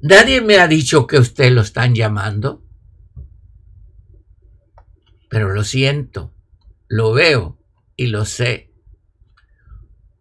Nadie 0.00 0.40
me 0.40 0.58
ha 0.58 0.68
dicho 0.68 1.06
que 1.06 1.18
usted 1.18 1.52
lo 1.52 1.62
están 1.62 1.94
llamando 1.94 2.68
pero 5.28 5.52
lo 5.52 5.64
siento, 5.64 6.34
lo 6.88 7.12
veo 7.12 7.58
y 7.96 8.06
lo 8.06 8.24
sé. 8.24 8.72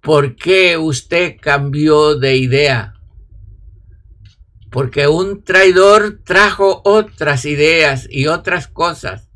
¿Por 0.02 0.36
qué 0.36 0.78
usted 0.78 1.38
cambió 1.40 2.16
de 2.16 2.38
idea? 2.38 2.94
Porque 4.70 5.08
un 5.08 5.44
traidor 5.44 6.22
trajo 6.24 6.82
otras 6.84 7.46
ideas 7.46 8.08
y 8.10 8.28
otras 8.28 8.68
cosas, 8.68 9.30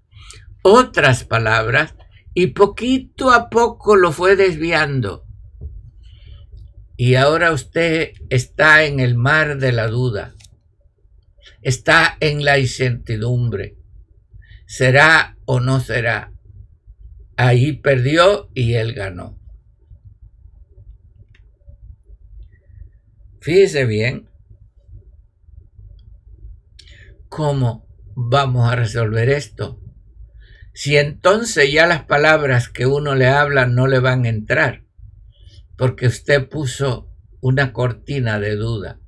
otras 0.62 1.24
palabras, 1.24 1.96
y 2.34 2.48
poquito 2.48 3.32
a 3.32 3.50
poco 3.50 3.96
lo 3.96 4.12
fue 4.12 4.36
desviando. 4.36 5.26
Y 7.02 7.16
ahora 7.16 7.52
usted 7.52 8.14
está 8.30 8.86
en 8.86 9.00
el 9.00 9.16
mar 9.16 9.58
de 9.58 9.72
la 9.72 9.88
duda, 9.88 10.36
está 11.64 12.16
en 12.20 12.46
la 12.46 12.60
incertidumbre 12.60 13.82
será 14.72 15.36
o 15.44 15.60
no 15.60 15.82
será. 15.82 16.32
Ahí 17.36 17.74
perdió 17.74 18.50
y 18.54 18.76
él 18.76 18.94
ganó. 18.94 19.38
Fíjese 23.42 23.84
bien 23.86 24.30
cómo 27.28 27.86
vamos 28.16 28.72
a 28.72 28.78
resolver 28.78 29.28
esto. 29.28 29.82
Si 30.74 30.96
entonces 30.96 31.70
ya 31.70 31.86
las 31.86 32.06
palabras 32.06 32.70
que 32.70 32.86
uno 32.86 33.14
le 33.16 33.28
habla 33.28 33.66
no 33.66 33.88
le 33.88 34.00
van 34.00 34.24
a 34.24 34.30
entrar, 34.30 34.86
porque 35.82 36.06
usted 36.06 36.48
puso 36.48 37.10
una 37.40 37.74
cortina 37.74 38.40
de 38.40 38.56
duda, 38.56 39.00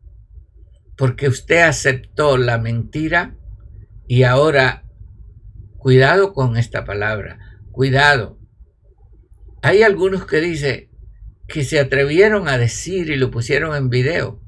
porque 0.97 1.27
usted 1.27 1.62
aceptó 1.62 2.36
la 2.36 2.57
mentira 2.57 3.38
y 4.07 4.23
ahora 4.23 4.83
Cuidado 5.77 6.33
con 6.33 6.57
esta 6.57 6.83
palabra, 6.83 7.59
cuidado. 7.71 8.39
Hay 9.62 9.83
algunos 9.83 10.25
que 10.25 10.41
dicen 10.41 10.89
que 11.47 11.63
se 11.63 11.79
atrevieron 11.79 12.47
a 12.47 12.57
decir 12.57 13.12
y 13.12 13.17
lo 13.17 13.29
pusieron 13.29 13.75
en 13.75 13.89
video 13.89 14.41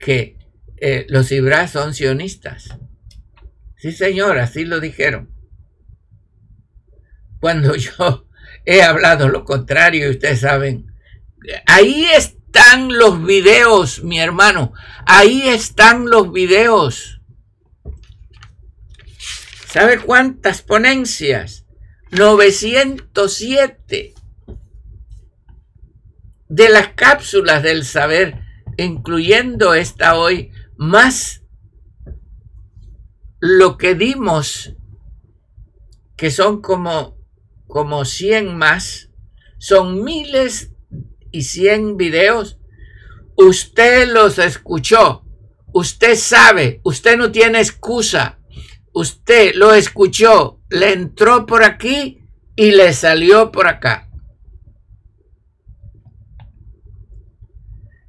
que 0.00 0.36
eh, 0.78 1.06
los 1.10 1.30
Ibras 1.30 1.70
son 1.70 1.94
sionistas. 1.94 2.76
Sí, 3.76 3.92
señor, 3.92 4.38
así 4.38 4.64
lo 4.64 4.80
dijeron. 4.80 5.30
Cuando 7.38 7.76
yo 7.76 8.29
he 8.64 8.82
hablado 8.82 9.28
lo 9.28 9.44
contrario, 9.44 10.10
ustedes 10.10 10.40
saben, 10.40 10.92
ahí 11.66 12.06
están 12.16 12.96
los 12.96 13.24
videos, 13.24 14.02
mi 14.02 14.18
hermano, 14.20 14.72
ahí 15.06 15.48
están 15.48 16.10
los 16.10 16.32
videos. 16.32 17.20
¿Sabe 19.66 20.00
cuántas 20.00 20.62
ponencias? 20.62 21.64
907 22.10 24.14
de 26.48 26.68
las 26.68 26.88
cápsulas 26.94 27.62
del 27.62 27.84
saber, 27.84 28.42
incluyendo 28.76 29.74
esta 29.74 30.16
hoy, 30.16 30.50
más 30.76 31.42
lo 33.38 33.78
que 33.78 33.94
dimos, 33.94 34.74
que 36.16 36.32
son 36.32 36.60
como, 36.60 37.19
como 37.70 38.04
100 38.04 38.56
más, 38.56 39.10
son 39.58 40.04
miles 40.04 40.72
y 41.32 41.42
100 41.42 41.96
videos. 41.96 42.58
Usted 43.36 44.12
los 44.12 44.38
escuchó, 44.38 45.24
usted 45.72 46.16
sabe, 46.16 46.80
usted 46.84 47.16
no 47.16 47.32
tiene 47.32 47.60
excusa 47.60 48.40
usted 48.92 49.52
lo 49.54 49.74
escuchó, 49.74 50.60
le 50.68 50.92
entró 50.92 51.46
por 51.46 51.64
aquí 51.64 52.24
y 52.56 52.72
le 52.72 52.92
salió 52.92 53.50
por 53.52 53.68
acá. 53.68 54.10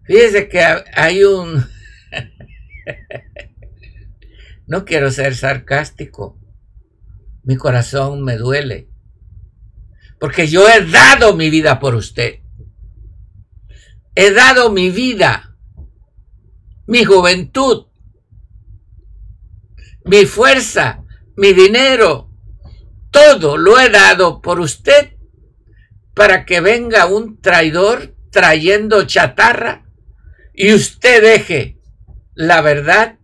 Fíjese 0.04 0.50
que 0.50 0.62
hay 0.62 1.24
un... 1.24 1.65
No 4.67 4.86
quiero 4.86 5.12
ser 5.12 5.36
sarcástico. 5.36 6.39
Mi 7.43 7.58
corazón 7.58 8.24
me 8.24 8.38
duele. 8.38 8.90
Porque 10.22 10.48
yo 10.48 10.70
he 10.70 10.86
dado 10.86 11.36
mi 11.36 11.50
vida 11.50 11.80
por 11.80 11.96
usted. 11.96 12.42
He 14.14 14.32
dado 14.32 14.72
mi 14.72 14.92
vida, 14.92 15.58
mi 16.86 17.04
juventud, 17.04 17.88
mi 20.06 20.28
fuerza, 20.28 21.04
mi 21.36 21.54
dinero, 21.54 22.30
todo 23.10 23.58
lo 23.58 23.80
he 23.80 23.90
dado 23.90 24.44
por 24.44 24.60
usted 24.60 25.18
para 26.14 26.46
que 26.46 26.62
venga 26.62 27.08
un 27.08 27.42
traidor 27.42 28.16
trayendo 28.30 29.08
chatarra 29.08 29.90
y 30.54 30.72
usted 30.72 31.24
deje 31.24 31.80
la 32.36 32.62
verdad 32.62 33.18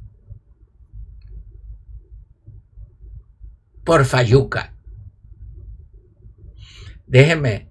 por 3.83 4.03
Fayuca. 4.03 4.76
Déjeme. 7.07 7.69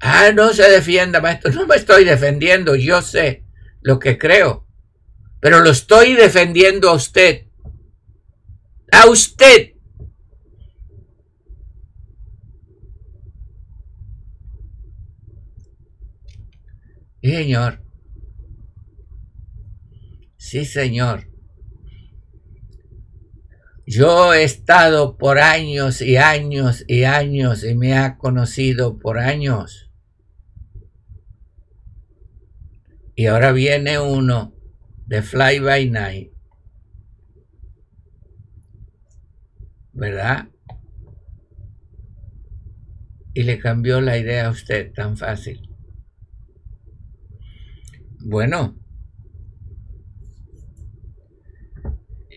Ah, 0.00 0.30
no 0.32 0.52
se 0.52 0.68
defienda, 0.68 1.20
maestro. 1.20 1.52
No 1.52 1.66
me 1.66 1.76
estoy 1.76 2.04
defendiendo, 2.04 2.76
yo 2.76 3.02
sé 3.02 3.44
lo 3.80 3.98
que 3.98 4.18
creo. 4.18 4.66
Pero 5.40 5.60
lo 5.60 5.70
estoy 5.70 6.14
defendiendo 6.14 6.90
a 6.90 6.94
usted. 6.94 7.46
A 8.92 9.08
usted. 9.08 9.72
Sí, 17.22 17.30
señor. 17.34 17.82
Sí, 20.36 20.64
señor. 20.64 21.27
Yo 23.90 24.34
he 24.34 24.44
estado 24.44 25.16
por 25.16 25.38
años 25.38 26.02
y 26.02 26.18
años 26.18 26.84
y 26.86 27.04
años 27.04 27.64
y 27.64 27.74
me 27.74 27.96
ha 27.96 28.18
conocido 28.18 28.98
por 28.98 29.18
años. 29.18 29.90
Y 33.14 33.24
ahora 33.24 33.52
viene 33.52 33.98
uno 33.98 34.54
de 35.06 35.22
Fly 35.22 35.60
by 35.60 35.88
Night. 35.88 36.32
¿Verdad? 39.94 40.50
Y 43.32 43.44
le 43.44 43.58
cambió 43.58 44.02
la 44.02 44.18
idea 44.18 44.48
a 44.48 44.50
usted 44.50 44.92
tan 44.92 45.16
fácil. 45.16 45.66
Bueno, 48.20 48.76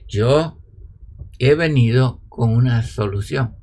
yo 0.08 0.61
he 1.44 1.56
venido 1.56 2.22
con 2.30 2.52
una 2.52 2.84
solución. 2.84 3.56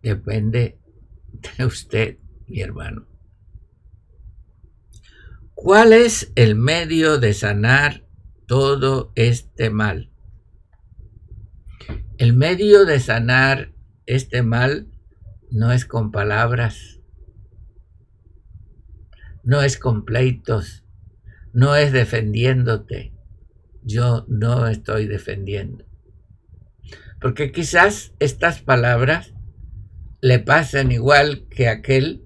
Depende 0.00 0.78
de 1.58 1.64
usted, 1.64 2.18
mi 2.46 2.60
hermano. 2.60 3.08
¿Cuál 5.54 5.92
es 5.92 6.30
el 6.36 6.54
medio 6.54 7.18
de 7.18 7.34
sanar 7.34 8.06
todo 8.46 9.10
este 9.16 9.70
mal? 9.70 10.12
El 12.16 12.34
medio 12.34 12.84
de 12.84 13.00
sanar 13.00 13.74
este 14.06 14.44
mal 14.44 14.86
no 15.50 15.72
es 15.72 15.84
con 15.84 16.12
palabras, 16.12 17.00
no 19.42 19.62
es 19.62 19.76
con 19.78 20.04
pleitos, 20.04 20.84
no 21.52 21.74
es 21.74 21.90
defendiéndote. 21.90 23.16
Yo 23.82 24.26
no 24.28 24.68
estoy 24.68 25.08
defendiendo. 25.08 25.89
Porque 27.20 27.52
quizás 27.52 28.12
estas 28.18 28.60
palabras 28.60 29.34
le 30.20 30.38
pasen 30.38 30.90
igual 30.92 31.46
que 31.48 31.68
aquel 31.68 32.24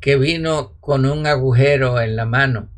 que 0.00 0.16
vino 0.16 0.78
con 0.80 1.04
un 1.04 1.26
agujero 1.26 2.00
en 2.00 2.16
la 2.16 2.24
mano 2.24 2.70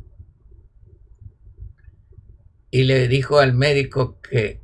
y 2.69 2.83
le 2.83 3.07
dijo 3.07 3.39
al 3.39 3.53
médico 3.53 4.19
que, 4.19 4.63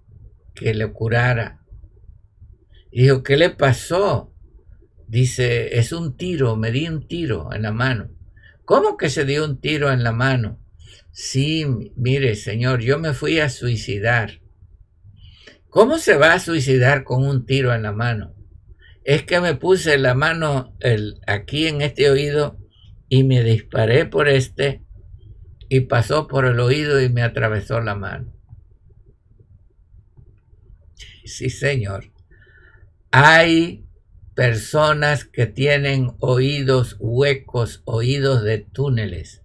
que 0.56 0.74
le 0.74 0.92
curara. 0.92 1.62
Y 2.92 3.04
dijo, 3.04 3.22
¿qué 3.22 3.38
le 3.38 3.52
pasó? 3.52 4.34
Dice, 5.08 5.78
es 5.78 5.92
un 5.92 6.18
tiro, 6.18 6.56
me 6.56 6.72
di 6.72 6.88
un 6.88 7.08
tiro 7.08 7.54
en 7.54 7.62
la 7.62 7.72
mano. 7.72 8.10
¿Cómo 8.66 8.98
que 8.98 9.10
se 9.10 9.26
dio 9.26 9.46
un 9.46 9.62
tiro 9.62 9.92
en 9.92 10.04
la 10.04 10.12
mano? 10.12 10.60
Sí, 11.12 11.66
mire, 11.96 12.36
señor, 12.36 12.82
yo 12.82 12.98
me 12.98 13.14
fui 13.14 13.40
a 13.40 13.50
suicidar. 13.50 14.39
¿Cómo 15.70 16.00
se 16.00 16.16
va 16.16 16.34
a 16.34 16.40
suicidar 16.40 17.04
con 17.04 17.28
un 17.28 17.46
tiro 17.46 17.74
en 17.76 17.84
la 17.84 17.92
mano? 17.92 18.34
Es 19.04 19.24
que 19.24 19.40
me 19.40 19.54
puse 19.54 20.00
la 20.00 20.16
mano 20.16 20.76
el, 20.80 21.22
aquí 21.28 21.68
en 21.68 21.82
este 21.82 22.10
oído 22.10 22.58
y 23.08 23.24
me 23.24 23.44
disparé 23.44 24.06
por 24.06 24.28
este 24.30 24.84
y 25.70 25.82
pasó 25.82 26.28
por 26.28 26.46
el 26.46 26.60
oído 26.60 27.00
y 27.00 27.10
me 27.10 27.22
atravesó 27.22 27.82
la 27.82 27.94
mano. 27.94 28.34
Sí, 31.24 31.52
señor. 31.52 32.12
Hay 33.12 33.86
personas 34.34 35.24
que 35.24 35.46
tienen 35.46 36.16
oídos 36.20 36.98
huecos, 37.00 37.84
oídos 37.86 38.44
de 38.44 38.58
túneles, 38.58 39.44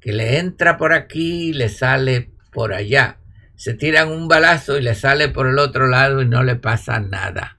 que 0.00 0.12
le 0.12 0.38
entra 0.38 0.76
por 0.76 0.92
aquí 0.92 1.50
y 1.50 1.52
le 1.52 1.68
sale 1.68 2.32
por 2.50 2.72
allá 2.72 3.19
se 3.60 3.74
tiran 3.74 4.08
un 4.08 4.26
balazo 4.26 4.78
y 4.78 4.82
le 4.82 4.94
sale 4.94 5.28
por 5.28 5.46
el 5.46 5.58
otro 5.58 5.86
lado 5.86 6.22
y 6.22 6.26
no 6.26 6.42
le 6.42 6.56
pasa 6.56 6.98
nada. 6.98 7.58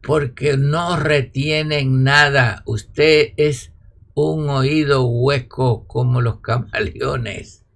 Porque 0.00 0.56
no 0.56 0.96
retienen 0.96 2.04
nada. 2.04 2.62
Usted 2.66 3.32
es 3.36 3.72
un 4.14 4.48
oído 4.48 5.04
hueco 5.06 5.88
como 5.88 6.20
los 6.20 6.38
camaleones. 6.38 7.66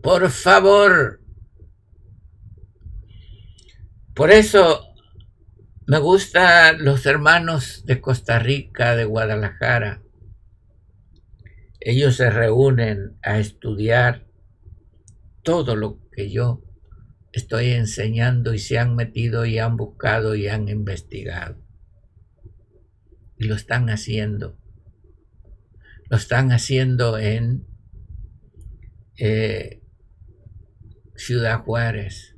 Por 0.00 0.30
favor. 0.30 1.20
Por 4.14 4.30
eso 4.30 4.94
me 5.88 5.98
gustan 5.98 6.84
los 6.84 7.04
hermanos 7.04 7.82
de 7.84 8.00
Costa 8.00 8.38
Rica, 8.38 8.94
de 8.94 9.06
Guadalajara 9.06 10.05
ellos 11.88 12.16
se 12.16 12.30
reúnen 12.30 13.16
a 13.22 13.38
estudiar 13.38 14.26
todo 15.44 15.76
lo 15.76 16.00
que 16.10 16.32
yo 16.32 16.64
estoy 17.30 17.68
enseñando 17.74 18.54
y 18.54 18.58
se 18.58 18.80
han 18.80 18.96
metido 18.96 19.46
y 19.46 19.58
han 19.58 19.76
buscado 19.76 20.34
y 20.34 20.48
han 20.48 20.68
investigado. 20.68 21.62
Y 23.38 23.44
lo 23.44 23.54
están 23.54 23.88
haciendo. 23.88 24.58
Lo 26.10 26.16
están 26.16 26.50
haciendo 26.50 27.18
en 27.18 27.68
eh, 29.16 29.80
Ciudad 31.14 31.60
Juárez. 31.60 32.34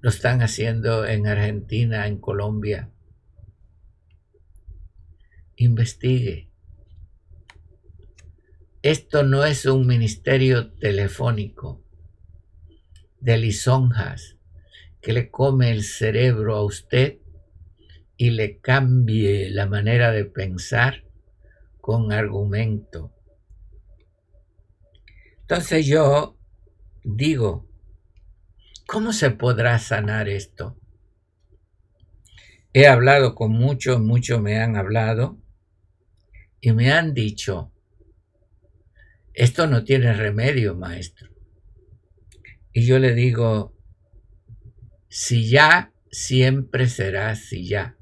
Lo 0.00 0.10
están 0.10 0.42
haciendo 0.42 1.06
en 1.06 1.26
Argentina, 1.26 2.06
en 2.06 2.18
Colombia. 2.18 2.90
Investigue. 5.56 6.50
Esto 8.86 9.24
no 9.24 9.44
es 9.44 9.66
un 9.66 9.84
ministerio 9.84 10.70
telefónico 10.74 11.82
de 13.18 13.36
lisonjas 13.36 14.36
que 15.02 15.12
le 15.12 15.28
come 15.28 15.72
el 15.72 15.82
cerebro 15.82 16.54
a 16.54 16.62
usted 16.62 17.18
y 18.16 18.30
le 18.30 18.60
cambie 18.60 19.50
la 19.50 19.66
manera 19.66 20.12
de 20.12 20.24
pensar 20.24 21.02
con 21.80 22.12
argumento. 22.12 23.12
Entonces 25.40 25.84
yo 25.84 26.38
digo, 27.02 27.68
¿cómo 28.86 29.12
se 29.12 29.32
podrá 29.32 29.80
sanar 29.80 30.28
esto? 30.28 30.78
He 32.72 32.86
hablado 32.86 33.34
con 33.34 33.50
muchos, 33.50 33.98
muchos 33.98 34.40
me 34.40 34.60
han 34.60 34.76
hablado 34.76 35.42
y 36.60 36.70
me 36.70 36.92
han 36.92 37.12
dicho, 37.12 37.72
esto 39.36 39.66
no 39.66 39.84
tiene 39.84 40.14
remedio, 40.14 40.74
maestro. 40.74 41.28
Y 42.72 42.86
yo 42.86 42.98
le 42.98 43.14
digo, 43.14 43.76
si 45.08 45.50
ya, 45.50 45.92
siempre 46.10 46.88
será 46.88 47.34
si 47.36 47.68
ya. 47.68 47.98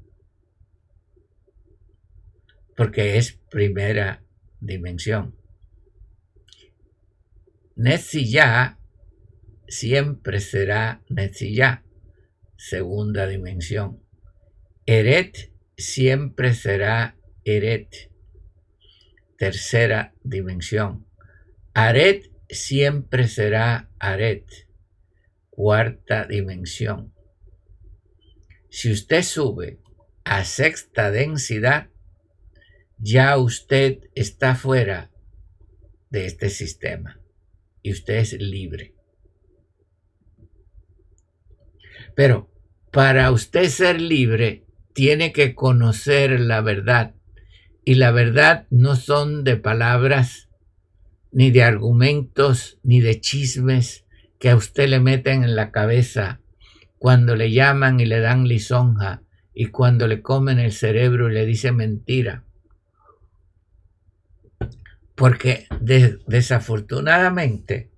Porque 2.77 3.17
es 3.17 3.33
primera 3.49 4.23
dimensión. 4.61 5.35
ya 8.31 8.79
siempre 9.67 10.39
será 10.39 11.03
ya, 11.53 11.83
segunda 12.55 13.27
dimensión. 13.27 14.01
Eret 14.85 15.51
siempre 15.75 16.53
será 16.53 17.17
Eret, 17.43 18.09
tercera 19.37 20.13
dimensión. 20.23 21.04
Aret 21.77 22.31
siempre 22.49 23.27
será 23.27 23.91
Aret, 23.99 24.47
cuarta 25.49 26.25
dimensión. 26.25 27.13
Si 28.69 28.93
usted 28.93 29.23
sube 29.23 29.81
a 30.23 30.45
sexta 30.45 31.11
densidad, 31.11 31.89
ya 32.97 33.37
usted 33.37 33.99
está 34.15 34.55
fuera 34.55 35.11
de 36.09 36.25
este 36.25 36.49
sistema 36.49 37.19
y 37.81 37.91
usted 37.91 38.19
es 38.19 38.31
libre. 38.39 38.95
Pero 42.15 42.49
para 42.93 43.29
usted 43.31 43.67
ser 43.67 43.99
libre, 43.99 44.65
tiene 44.93 45.33
que 45.33 45.55
conocer 45.55 46.39
la 46.39 46.61
verdad. 46.61 47.15
Y 47.83 47.95
la 47.95 48.11
verdad 48.11 48.65
no 48.69 48.95
son 48.95 49.43
de 49.43 49.57
palabras, 49.57 50.49
ni 51.35 51.51
de 51.51 51.63
argumentos, 51.63 52.79
ni 52.81 53.01
de 53.01 53.19
chismes 53.19 54.05
que 54.39 54.49
a 54.49 54.55
usted 54.55 54.87
le 54.87 55.01
meten 55.01 55.43
en 55.43 55.57
la 55.57 55.69
cabeza 55.69 56.39
cuando 56.97 57.35
le 57.35 57.51
llaman 57.51 57.99
y 57.99 58.05
le 58.05 58.21
dan 58.21 58.47
lisonja 58.47 59.21
y 59.53 59.65
cuando 59.65 60.07
le 60.07 60.21
comen 60.21 60.59
el 60.59 60.71
cerebro 60.71 61.29
y 61.29 61.33
le 61.33 61.45
dicen 61.45 61.75
mentira. 61.75 62.45
Porque 65.13 65.67
desafortunadamente 66.25 67.91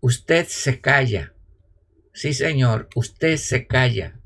usted 0.00 0.46
se 0.48 0.80
calla. 0.80 1.34
Sí, 2.14 2.32
señor, 2.32 2.88
usted 2.94 3.36
se 3.36 3.66
calla. 3.66 4.18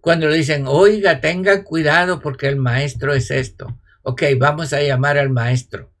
Cuando 0.00 0.28
le 0.28 0.38
dicen, 0.38 0.64
oiga, 0.66 1.20
tenga 1.20 1.62
cuidado 1.62 2.18
porque 2.18 2.48
el 2.48 2.56
maestro 2.56 3.14
es 3.14 3.30
esto. 3.30 3.78
Ok, 4.02 4.24
vamos 4.40 4.72
a 4.72 4.82
llamar 4.82 5.18
al 5.18 5.30
maestro. 5.30 5.92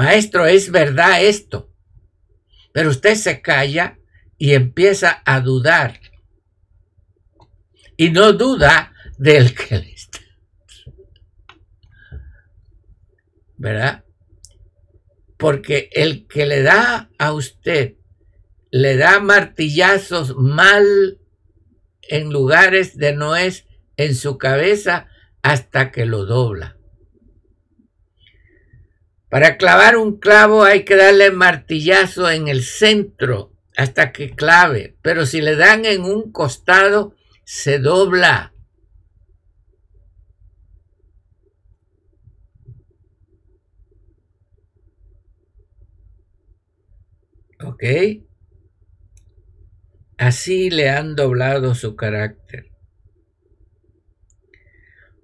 Maestro, 0.00 0.46
es 0.46 0.70
verdad 0.70 1.22
esto. 1.22 1.70
Pero 2.72 2.88
usted 2.88 3.16
se 3.16 3.42
calla 3.42 3.98
y 4.38 4.54
empieza 4.54 5.22
a 5.26 5.42
dudar. 5.42 6.00
Y 7.98 8.08
no 8.08 8.32
duda 8.32 8.94
del 9.18 9.54
que 9.54 9.76
le 9.76 9.92
está 9.92 10.20
¿verdad? 13.58 14.06
Porque 15.36 15.90
el 15.92 16.26
que 16.26 16.46
le 16.46 16.62
da 16.62 17.10
a 17.18 17.34
usted, 17.34 17.96
le 18.70 18.96
da 18.96 19.20
martillazos 19.20 20.34
mal 20.34 21.18
en 22.00 22.30
lugares 22.30 22.96
de 22.96 23.12
no 23.12 23.36
es 23.36 23.66
en 23.98 24.14
su 24.14 24.38
cabeza 24.38 25.08
hasta 25.42 25.92
que 25.92 26.06
lo 26.06 26.24
dobla. 26.24 26.79
Para 29.30 29.56
clavar 29.56 29.96
un 29.96 30.18
clavo 30.18 30.64
hay 30.64 30.84
que 30.84 30.96
darle 30.96 31.30
martillazo 31.30 32.28
en 32.28 32.48
el 32.48 32.64
centro 32.64 33.52
hasta 33.76 34.10
que 34.10 34.30
clave, 34.30 34.96
pero 35.02 35.24
si 35.24 35.40
le 35.40 35.54
dan 35.54 35.84
en 35.84 36.02
un 36.02 36.32
costado, 36.32 37.14
se 37.44 37.78
dobla. 37.78 38.52
¿Ok? 47.62 47.84
Así 50.18 50.70
le 50.70 50.90
han 50.90 51.14
doblado 51.14 51.76
su 51.76 51.94
carácter. 51.94 52.69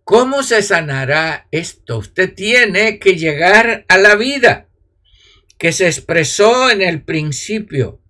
¿Cómo 0.07 0.45
se 0.45 0.63
sanará 0.63 1.49
esto? 1.51 1.99
Usted 1.99 2.33
tiene 2.33 3.01
que 3.01 3.17
llegar 3.17 3.85
a 3.89 3.99
la 3.99 4.15
vida 4.15 4.69
que 5.59 5.73
se 5.73 5.89
expresó 5.89 6.71
en 6.71 6.81
el 6.81 7.03
principio, 7.03 8.01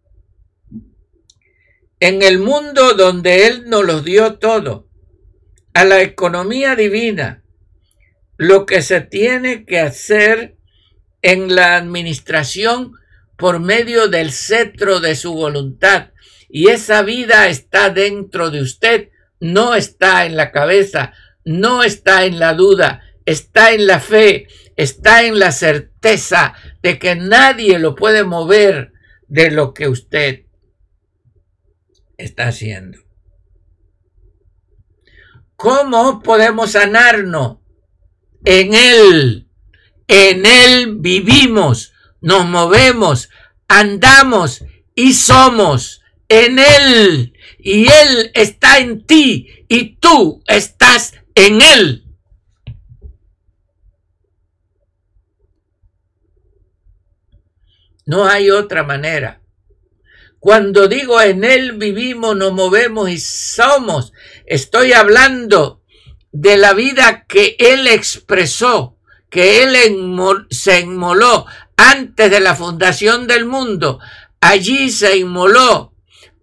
en 1.99 2.21
el 2.21 2.39
mundo 2.39 2.93
donde 2.93 3.47
Él 3.47 3.71
nos 3.71 3.83
lo 3.87 4.03
dio 4.03 4.35
todo, 4.35 4.91
a 5.73 5.87
la 5.87 6.03
economía 6.03 6.77
divina, 6.77 7.43
lo 8.37 8.67
que 8.67 8.83
se 8.83 9.01
tiene 9.01 9.65
que 9.65 9.81
hacer 9.81 10.59
en 11.23 11.55
la 11.55 11.77
administración 11.77 12.93
por 13.39 13.59
medio 13.59 14.09
del 14.09 14.33
cetro 14.33 15.01
de 15.01 15.17
su 15.17 15.33
voluntad. 15.33 16.11
Y 16.51 16.69
esa 16.69 17.01
vida 17.01 17.49
está 17.49 17.89
dentro 17.89 18.51
de 18.51 18.61
usted, 18.61 19.09
no 19.41 19.75
está 19.75 20.27
en 20.27 20.37
la 20.37 20.53
cabeza, 20.53 21.15
no 21.47 21.83
está 21.83 22.27
en 22.27 22.39
la 22.39 22.53
duda, 22.53 23.03
está 23.25 23.73
en 23.73 23.87
la 23.87 24.01
fe, 24.01 24.49
está 24.77 25.25
en 25.25 25.39
la 25.39 25.53
certeza 25.53 26.53
de 26.83 26.99
que 26.99 27.15
nadie 27.15 27.79
lo 27.79 27.95
puede 27.95 28.25
mover 28.25 28.93
de 29.29 29.51
lo 29.51 29.73
que 29.73 29.89
usted 29.89 30.43
está 32.19 32.49
haciendo. 32.49 32.99
¿Cómo 35.57 36.23
podemos 36.23 36.73
sanarnos? 36.73 37.59
En 38.45 38.75
Él, 38.75 39.49
en 40.07 40.45
Él 40.45 40.97
vivimos 40.99 41.95
nos 42.21 42.45
movemos, 42.45 43.31
andamos 43.69 44.65
y 44.95 45.13
somos 45.15 46.03
en 46.29 46.59
Él. 46.59 47.35
Y 47.59 47.87
Él 47.87 48.33
está 48.35 48.79
en 48.79 49.07
ti 49.07 49.49
y 49.69 49.97
tú 49.97 50.43
estás 50.47 51.15
en 51.37 51.63
Él. 51.63 52.03
No 58.07 58.27
hay 58.27 58.51
otra 58.51 58.83
manera. 58.83 59.43
Cuando 60.41 60.89
digo 60.89 61.21
en 61.21 61.45
Él 61.45 61.73
vivimos, 61.73 62.37
nos 62.37 62.53
movemos 62.53 63.11
y 63.11 63.19
somos, 63.19 64.13
estoy 64.47 64.93
hablando 64.93 65.83
de 66.33 66.57
la 66.57 66.73
vida 66.73 67.27
que 67.27 67.57
Él 67.59 67.87
expresó, 67.87 68.97
que 69.29 69.63
Él 69.63 69.77
se 70.51 70.81
inmoló 70.81 71.47
antes 71.77 72.31
de 72.31 72.41
la 72.41 72.55
fundación 72.55 73.27
del 73.27 73.45
mundo. 73.45 73.99
Allí 74.41 74.91
se 74.91 75.17
inmoló, 75.17 75.93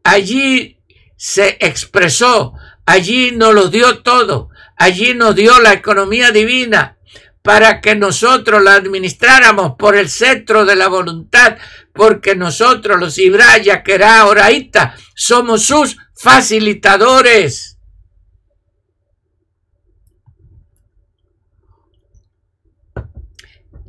allí 0.04 0.80
se 1.16 1.58
expresó, 1.62 2.54
allí 2.86 3.32
nos 3.32 3.54
lo 3.54 3.70
dio 3.70 4.00
todo, 4.00 4.50
allí 4.84 5.14
nos 5.14 5.36
dio 5.36 5.60
la 5.60 5.74
economía 5.74 6.32
divina 6.32 6.98
para 7.42 7.82
que 7.82 7.96
nosotros 7.96 8.64
la 8.64 8.76
administráramos 8.76 9.76
por 9.78 9.96
el 9.96 10.10
cetro 10.10 10.66
de 10.66 10.76
la 10.76 10.88
voluntad, 10.88 11.58
porque 11.94 12.36
nosotros 12.36 13.00
los 13.00 13.18
Ibraya, 13.18 13.84
Kerá, 13.84 14.26
Oraita, 14.26 14.96
somos 15.16 15.64
sus 15.64 15.98
facilitadores. 16.16 17.78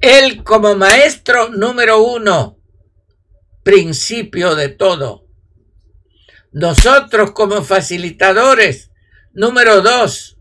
Él 0.00 0.42
como 0.42 0.74
maestro 0.74 1.48
número 1.48 2.02
uno, 2.02 2.58
principio 3.62 4.54
de 4.54 4.68
todo. 4.68 5.24
Nosotros 6.52 7.32
como 7.32 7.62
facilitadores 7.62 8.90
número 9.32 9.80
dos, 9.80 10.33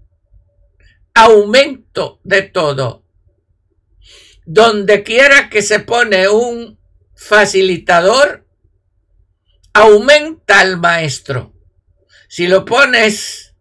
aumento 1.14 2.20
de 2.24 2.42
todo. 2.44 3.04
Donde 4.46 5.04
quiera 5.04 5.50
que 5.50 5.62
se 5.62 5.80
pone 5.80 6.28
un 6.28 6.80
facilitador, 7.16 8.46
aumenta 9.74 10.60
al 10.60 10.78
maestro. 10.78 11.54
Si 12.28 12.48
lo 12.48 12.66
pones 12.66 13.54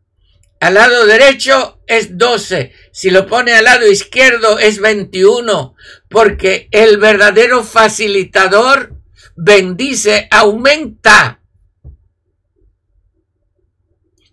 al 0.63 0.75
lado 0.75 1.07
derecho 1.07 1.83
es 1.89 2.17
12. 2.17 2.73
Si 2.93 3.11
lo 3.11 3.27
pone 3.27 3.53
al 3.53 3.65
lado 3.65 3.87
izquierdo 3.91 4.61
es 4.61 4.79
21. 4.81 5.75
Porque 6.09 6.69
el 6.71 6.99
verdadero 6.99 7.65
facilitador 7.65 8.95
bendice, 9.35 10.29
aumenta. 10.31 11.43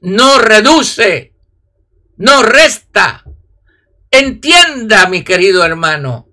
No 0.02 0.38
reduce, 0.38 1.29
no 2.20 2.44
resta. 2.44 3.24
Entienda, 4.12 5.08
mi 5.10 5.24
querido 5.24 5.66
hermano. 5.66 6.28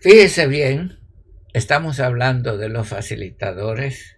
Fíjese 0.00 0.46
bien, 0.46 1.00
estamos 1.52 1.98
hablando 1.98 2.56
de 2.56 2.68
los 2.68 2.86
facilitadores. 2.86 4.16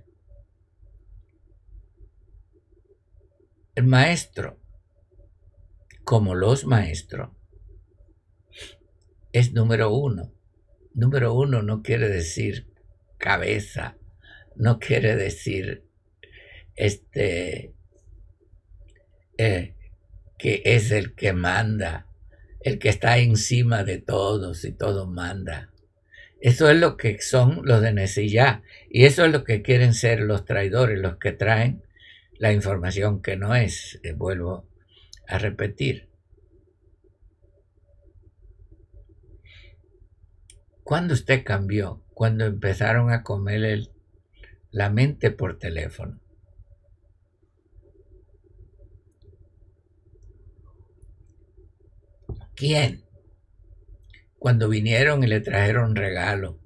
El 3.74 3.86
maestro, 3.86 4.60
como 6.04 6.34
los 6.34 6.66
maestros, 6.66 7.30
es 9.32 9.54
número 9.54 9.94
uno. 9.94 10.39
Número 10.94 11.34
uno 11.34 11.62
no 11.62 11.82
quiere 11.82 12.08
decir 12.08 12.66
cabeza, 13.18 13.96
no 14.56 14.78
quiere 14.78 15.16
decir 15.16 15.84
este 16.74 17.72
eh, 19.38 19.74
que 20.38 20.62
es 20.64 20.90
el 20.90 21.14
que 21.14 21.32
manda, 21.32 22.06
el 22.60 22.78
que 22.78 22.88
está 22.88 23.18
encima 23.18 23.84
de 23.84 23.98
todos 23.98 24.64
y 24.64 24.72
todo 24.72 25.06
manda. 25.06 25.70
Eso 26.40 26.70
es 26.70 26.78
lo 26.78 26.96
que 26.96 27.20
son 27.20 27.60
los 27.64 27.82
de 27.82 27.92
Nesillá. 27.92 28.62
Y 28.88 29.04
eso 29.04 29.24
es 29.24 29.32
lo 29.32 29.44
que 29.44 29.62
quieren 29.62 29.92
ser 29.92 30.20
los 30.20 30.46
traidores, 30.46 30.98
los 30.98 31.16
que 31.16 31.32
traen 31.32 31.82
la 32.38 32.52
información 32.52 33.20
que 33.20 33.36
no 33.36 33.54
es. 33.54 34.00
Eh, 34.02 34.12
vuelvo 34.12 34.66
a 35.26 35.38
repetir. 35.38 36.09
¿Cuándo 40.90 41.14
usted 41.14 41.44
cambió? 41.44 42.02
Cuando 42.14 42.46
empezaron 42.46 43.12
a 43.12 43.22
comer 43.22 43.92
la 44.72 44.90
mente 44.90 45.30
por 45.30 45.56
teléfono. 45.56 46.18
¿Quién? 52.56 53.04
cuando 54.36 54.68
vinieron 54.68 55.22
y 55.22 55.28
le 55.28 55.40
trajeron 55.40 55.94
regalo, 55.94 56.58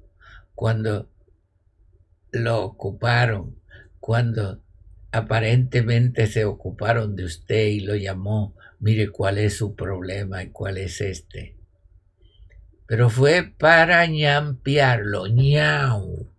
cuando 0.55 1.11
lo 2.33 2.65
ocuparon, 2.65 3.61
cuando 4.01 4.63
aparentemente 5.13 6.29
se 6.29 6.47
ocuparon 6.47 7.15
de 7.15 7.27
usted 7.27 7.67
y 7.67 7.81
lo 7.81 7.95
llamó, 7.95 8.57
mire 8.81 9.11
cuál 9.11 9.37
es 9.37 9.59
su 9.59 9.75
problema 9.75 10.43
y 10.43 10.49
cuál 10.49 10.79
es 10.79 11.03
este. 11.03 11.54
Pero 12.87 13.09
fue 13.09 13.43
para 13.43 14.07
ñampearlo, 14.07 15.27
ñau, 15.27 16.31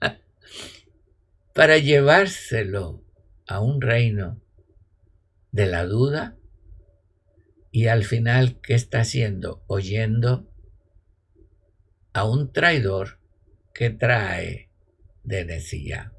para 1.54 1.78
llevárselo 1.78 3.04
a 3.46 3.60
un 3.60 3.80
reino 3.80 4.40
de 5.52 5.66
la 5.66 5.84
duda 5.84 6.38
y 7.70 7.86
al 7.86 8.04
final, 8.04 8.60
¿qué 8.62 8.74
está 8.74 9.00
haciendo? 9.00 9.62
Oyendo 9.66 10.50
a 12.12 12.24
un 12.24 12.52
traidor 12.52 13.20
que 13.74 13.90
trae 13.90 14.70
de 15.22 15.44
Nesía. 15.44 16.12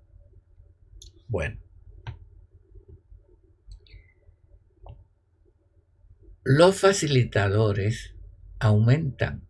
Bueno. 1.27 1.59
Los 6.43 6.79
facilitadores 6.79 8.15
aumentan 8.59 9.47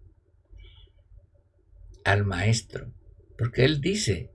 al 2.06 2.26
maestro, 2.26 2.94
porque 3.38 3.66
él 3.66 3.82
dice 3.82 4.32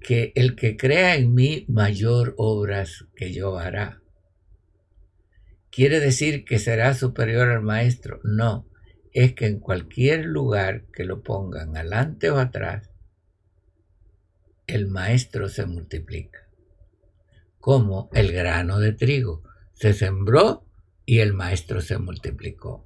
que 0.00 0.32
el 0.34 0.54
que 0.54 0.76
crea 0.76 1.16
en 1.16 1.34
mí 1.34 1.64
mayor 1.68 2.34
obras 2.38 3.06
que 3.16 3.32
yo 3.32 3.58
hará. 3.58 4.02
¿Quiere 5.70 6.00
decir 6.00 6.44
que 6.44 6.58
será 6.58 6.94
superior 6.94 7.50
al 7.50 7.62
maestro? 7.62 8.20
No, 8.22 8.68
es 9.12 9.34
que 9.34 9.46
en 9.46 9.60
cualquier 9.60 10.24
lugar 10.24 10.84
que 10.92 11.04
lo 11.04 11.22
pongan 11.22 11.76
adelante 11.76 12.30
o 12.30 12.38
atrás, 12.38 12.90
el 14.66 14.86
maestro 14.88 15.48
se 15.48 15.66
multiplica. 15.66 16.48
Como 17.58 18.10
el 18.12 18.32
grano 18.32 18.78
de 18.78 18.92
trigo 18.92 19.42
se 19.74 19.92
sembró 19.92 20.66
y 21.04 21.18
el 21.18 21.34
maestro 21.34 21.80
se 21.80 21.98
multiplicó. 21.98 22.85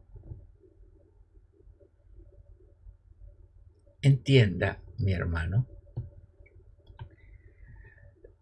Entienda, 4.03 4.81
mi 4.99 5.13
hermano. 5.13 5.67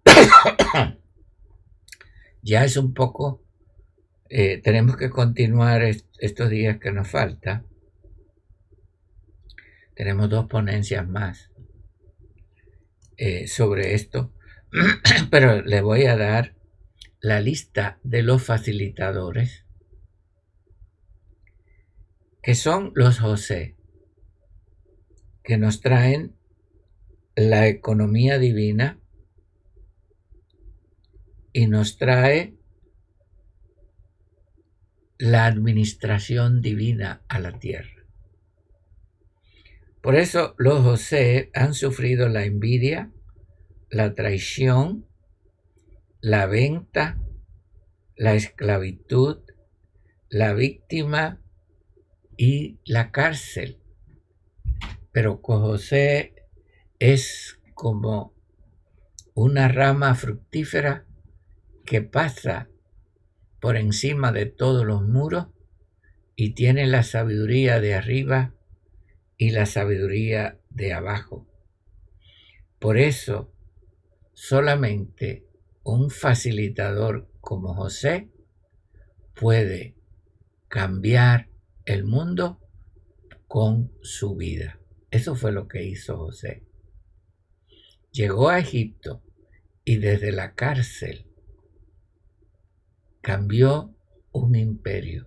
ya 2.43 2.65
es 2.65 2.77
un 2.77 2.95
poco 2.95 3.49
eh, 4.31 4.61
tenemos 4.63 4.97
que 4.99 5.09
continuar 5.09 5.83
estos 5.83 6.51
días 6.51 6.79
que 6.79 6.93
nos 6.93 7.09
falta. 7.09 7.65
Tenemos 9.95 10.29
dos 10.29 10.47
ponencias 10.47 11.09
más 11.09 11.51
eh, 13.17 13.49
sobre 13.49 13.95
esto, 13.95 14.35
pero 15.31 15.63
le 15.63 15.81
voy 15.81 16.05
a 16.05 16.17
dar 16.17 16.55
la 17.21 17.41
lista 17.41 17.99
de 18.05 18.23
los 18.23 18.45
facilitadores, 18.45 19.65
que 22.43 22.55
son 22.55 22.93
los 22.95 23.19
José, 23.19 23.77
que 25.49 25.57
nos 25.57 25.81
traen 25.81 26.37
la 27.35 27.69
economía 27.69 28.39
divina 28.39 29.01
y 31.55 31.69
nos 31.69 31.97
trae 31.97 32.59
la 35.17 35.47
administración 35.47 36.61
divina 36.61 37.23
a 37.29 37.39
la 37.39 37.59
tierra. 37.59 38.05
Por 40.03 40.17
eso 40.17 40.55
los 40.59 40.83
José 40.83 41.51
han 41.55 41.73
sufrido 41.73 42.29
la 42.29 42.45
envidia, 42.45 43.11
la 43.89 44.15
traición, 44.15 45.07
la 46.21 46.45
venta, 46.45 47.19
la 48.17 48.35
esclavitud, 48.35 49.39
la 50.29 50.53
víctima 50.53 51.41
y 52.37 52.81
la 52.85 53.13
cárcel. 53.13 53.79
Pero 55.19 55.41
José 55.43 56.33
es 57.01 57.59
como 57.75 58.37
una 59.35 59.67
rama 59.67 60.15
fructífera 60.15 61.07
que 61.85 62.03
pasa 62.03 62.69
por 63.61 63.77
encima 63.77 64.31
de 64.31 64.47
todos 64.47 64.87
los 64.87 65.03
muros 65.03 65.49
y 66.37 66.55
tiene 66.55 66.87
la 66.87 67.03
sabiduría 67.03 67.81
de 67.81 67.95
arriba 67.95 68.55
y 69.37 69.51
la 69.51 69.67
sabiduría 69.67 70.61
de 70.71 70.93
abajo. 70.93 71.49
Por 72.79 72.97
eso, 72.97 73.53
solamente 74.35 75.49
un 75.83 76.11
facilitador 76.11 77.29
como 77.41 77.75
José 77.75 78.31
puede 79.35 79.97
cambiar 80.69 81.49
el 81.87 82.05
mundo 82.05 82.61
con 83.49 83.91
su 84.01 84.37
vida. 84.37 84.78
Eso 85.11 85.35
fue 85.35 85.53
lo 85.53 85.69
que 85.69 85.85
hizo 85.85 86.17
José. 86.17 86.65
Llegó 88.13 88.49
a 88.49 88.59
Egipto 88.59 89.23
y 89.85 89.97
desde 89.97 90.33
la 90.33 90.55
cárcel 90.55 91.27
cambió 93.21 93.95
un 94.33 94.55
imperio. 94.55 95.27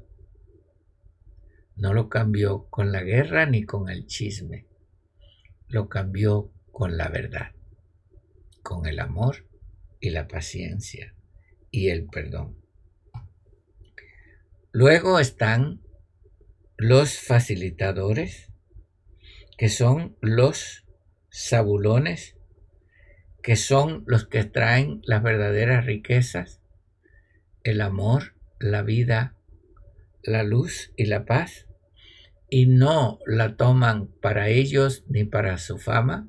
No 1.76 1.94
lo 1.94 2.10
cambió 2.10 2.68
con 2.70 2.92
la 2.92 3.02
guerra 3.02 3.46
ni 3.46 3.64
con 3.64 3.90
el 3.90 4.06
chisme. 4.06 4.68
Lo 5.68 5.90
cambió 5.90 6.52
con 6.72 6.98
la 6.98 7.10
verdad, 7.10 7.52
con 8.62 8.86
el 8.86 9.00
amor 9.00 9.48
y 10.00 10.12
la 10.12 10.28
paciencia 10.28 11.16
y 11.72 11.90
el 11.90 12.06
perdón. 12.06 12.58
Luego 14.72 15.20
están 15.20 15.82
los 16.78 17.20
facilitadores, 17.20 18.51
que 19.62 19.70
son 19.70 20.18
los 20.22 20.88
sabulones, 21.30 22.36
que 23.43 23.55
son 23.55 24.03
los 24.07 24.28
que 24.28 24.43
traen 24.43 25.01
las 25.03 25.22
verdaderas 25.22 25.86
riquezas 25.86 26.64
el 27.62 27.82
amor, 27.82 28.34
la 28.59 28.82
vida, 28.82 29.36
la 30.24 30.41
luz 30.41 30.91
y 30.97 31.05
la 31.05 31.26
paz, 31.26 31.68
y 32.49 32.66
no 32.66 33.20
la 33.28 33.55
toman 33.55 34.07
para 34.07 34.49
ellos 34.49 35.05
ni 35.07 35.26
para 35.26 35.59
su 35.59 35.78
fama, 35.78 36.28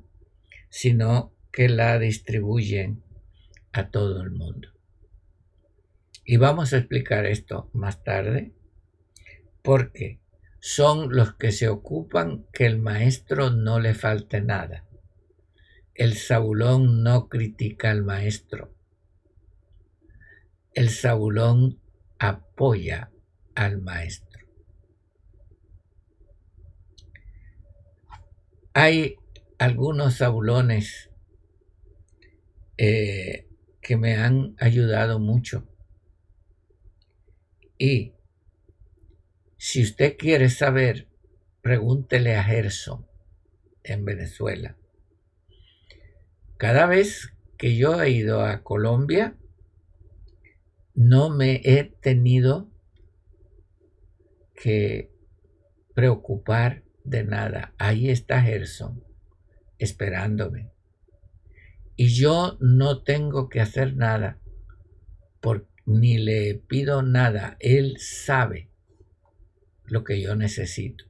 sino 0.69 1.33
que 1.51 1.69
la 1.69 1.97
distribuyen 1.97 3.01
a 3.71 3.89
todo 3.89 4.21
el 4.21 4.29
mundo. 4.29 4.69
Y 6.23 6.37
vamos 6.37 6.71
a 6.71 6.77
explicar 6.77 7.25
esto 7.25 7.71
más 7.73 8.03
tarde, 8.03 8.53
porque 9.63 10.19
son 10.65 11.13
los 11.13 11.33
que 11.33 11.51
se 11.51 11.67
ocupan 11.67 12.45
que 12.53 12.65
el 12.65 12.77
maestro 12.77 13.49
no 13.49 13.81
le 13.81 13.93
falte 13.93 14.39
nada. 14.39 14.85
El 15.93 16.15
Saulón 16.15 17.03
no 17.03 17.27
critica 17.27 17.91
al 17.91 18.05
maestro, 18.05 18.73
el 20.73 20.89
sabulón 20.89 21.81
apoya 22.17 23.11
al 23.55 23.81
maestro. 23.81 24.39
Hay 28.73 29.17
algunos 29.59 30.15
sabulones 30.15 31.09
eh, 32.77 33.49
que 33.81 33.97
me 33.97 34.15
han 34.15 34.55
ayudado 34.59 35.19
mucho. 35.19 35.67
Y 37.77 38.12
si 39.65 39.81
usted 39.81 40.17
quiere 40.17 40.49
saber, 40.49 41.07
pregúntele 41.61 42.35
a 42.35 42.43
Gerson 42.43 43.07
en 43.85 44.03
Venezuela. 44.03 44.75
cada 46.57 46.85
vez 46.85 47.33
que 47.57 47.77
yo 47.77 48.01
he 48.01 48.09
ido 48.09 48.41
a 48.43 48.61
Colombia, 48.61 49.37
no 50.95 51.29
me 51.29 51.61
he 51.63 51.85
tenido 51.85 52.69
que 54.53 55.13
preocupar 55.93 56.83
de 57.05 57.23
nada. 57.23 57.73
Ahí 57.77 58.09
está 58.09 58.41
Gerson 58.41 59.01
esperándome. 59.79 60.71
Y 61.95 62.09
yo 62.09 62.57
no 62.59 63.01
tengo 63.01 63.47
que 63.47 63.61
hacer 63.61 63.95
nada, 63.95 64.41
ni 65.85 66.17
le 66.17 66.55
pido 66.55 67.01
nada. 67.01 67.55
Él 67.61 67.95
sabe 67.97 68.72
lo 69.93 70.03
que 70.03 70.19
yo 70.19 70.35
necesito. 70.35 71.05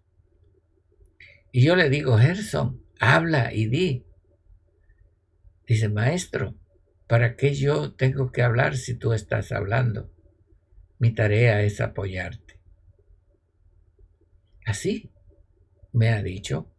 Y 1.54 1.64
yo 1.64 1.78
le 1.78 1.90
digo, 1.90 2.18
Gerson, 2.18 2.84
habla 3.00 3.54
y 3.54 3.68
di. 3.68 4.06
Dice, 5.66 5.88
maestro, 5.88 6.60
¿para 7.08 7.38
qué 7.38 7.56
yo 7.56 7.94
tengo 7.94 8.34
que 8.34 8.42
hablar 8.42 8.76
si 8.76 8.96
tú 8.96 9.14
estás 9.14 9.54
hablando? 9.54 10.12
Mi 11.00 11.16
tarea 11.16 11.62
es 11.64 11.80
apoyarte. 11.80 12.60
Así 14.66 15.14
me 15.94 16.10
ha 16.10 16.22
dicho. 16.22 16.70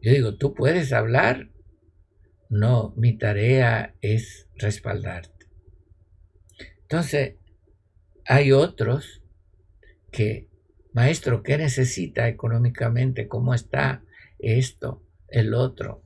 Yo 0.00 0.10
digo, 0.10 0.38
¿tú 0.38 0.54
puedes 0.54 0.94
hablar? 0.94 1.50
No, 2.48 2.94
mi 2.96 3.18
tarea 3.18 3.94
es 4.00 4.48
respaldarte. 4.56 5.48
Entonces, 6.80 7.36
hay 8.24 8.52
otros 8.52 9.20
que, 10.14 10.48
maestro, 10.94 11.42
¿qué 11.42 11.58
necesita 11.58 12.28
económicamente? 12.28 13.28
¿Cómo 13.28 13.52
está 13.52 14.02
esto, 14.38 15.02
el 15.28 15.52
otro? 15.52 16.02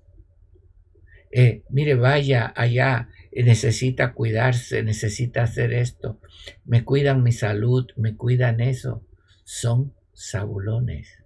Eh, 1.30 1.62
mire, 1.68 1.94
vaya 1.94 2.52
allá, 2.56 3.10
eh, 3.30 3.44
necesita 3.44 4.14
cuidarse, 4.14 4.82
necesita 4.82 5.44
hacer 5.44 5.72
esto. 5.72 6.20
Me 6.64 6.84
cuidan 6.84 7.22
mi 7.22 7.32
salud, 7.32 7.86
me 7.96 8.16
cuidan 8.16 8.60
eso. 8.60 9.06
Son 9.44 9.94
sabulones. 10.14 11.22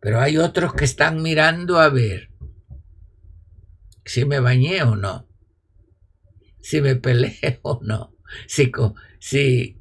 Pero 0.00 0.20
hay 0.20 0.38
otros 0.38 0.74
que 0.74 0.84
están 0.84 1.22
mirando 1.22 1.78
a 1.78 1.88
ver 1.88 2.30
si 4.04 4.24
me 4.24 4.40
bañé 4.40 4.82
o 4.82 4.96
no, 4.96 5.28
si 6.60 6.80
me 6.80 6.96
peleé 7.06 7.60
o 7.62 7.80
no, 7.82 8.16
si, 8.46 8.72
si, 9.20 9.78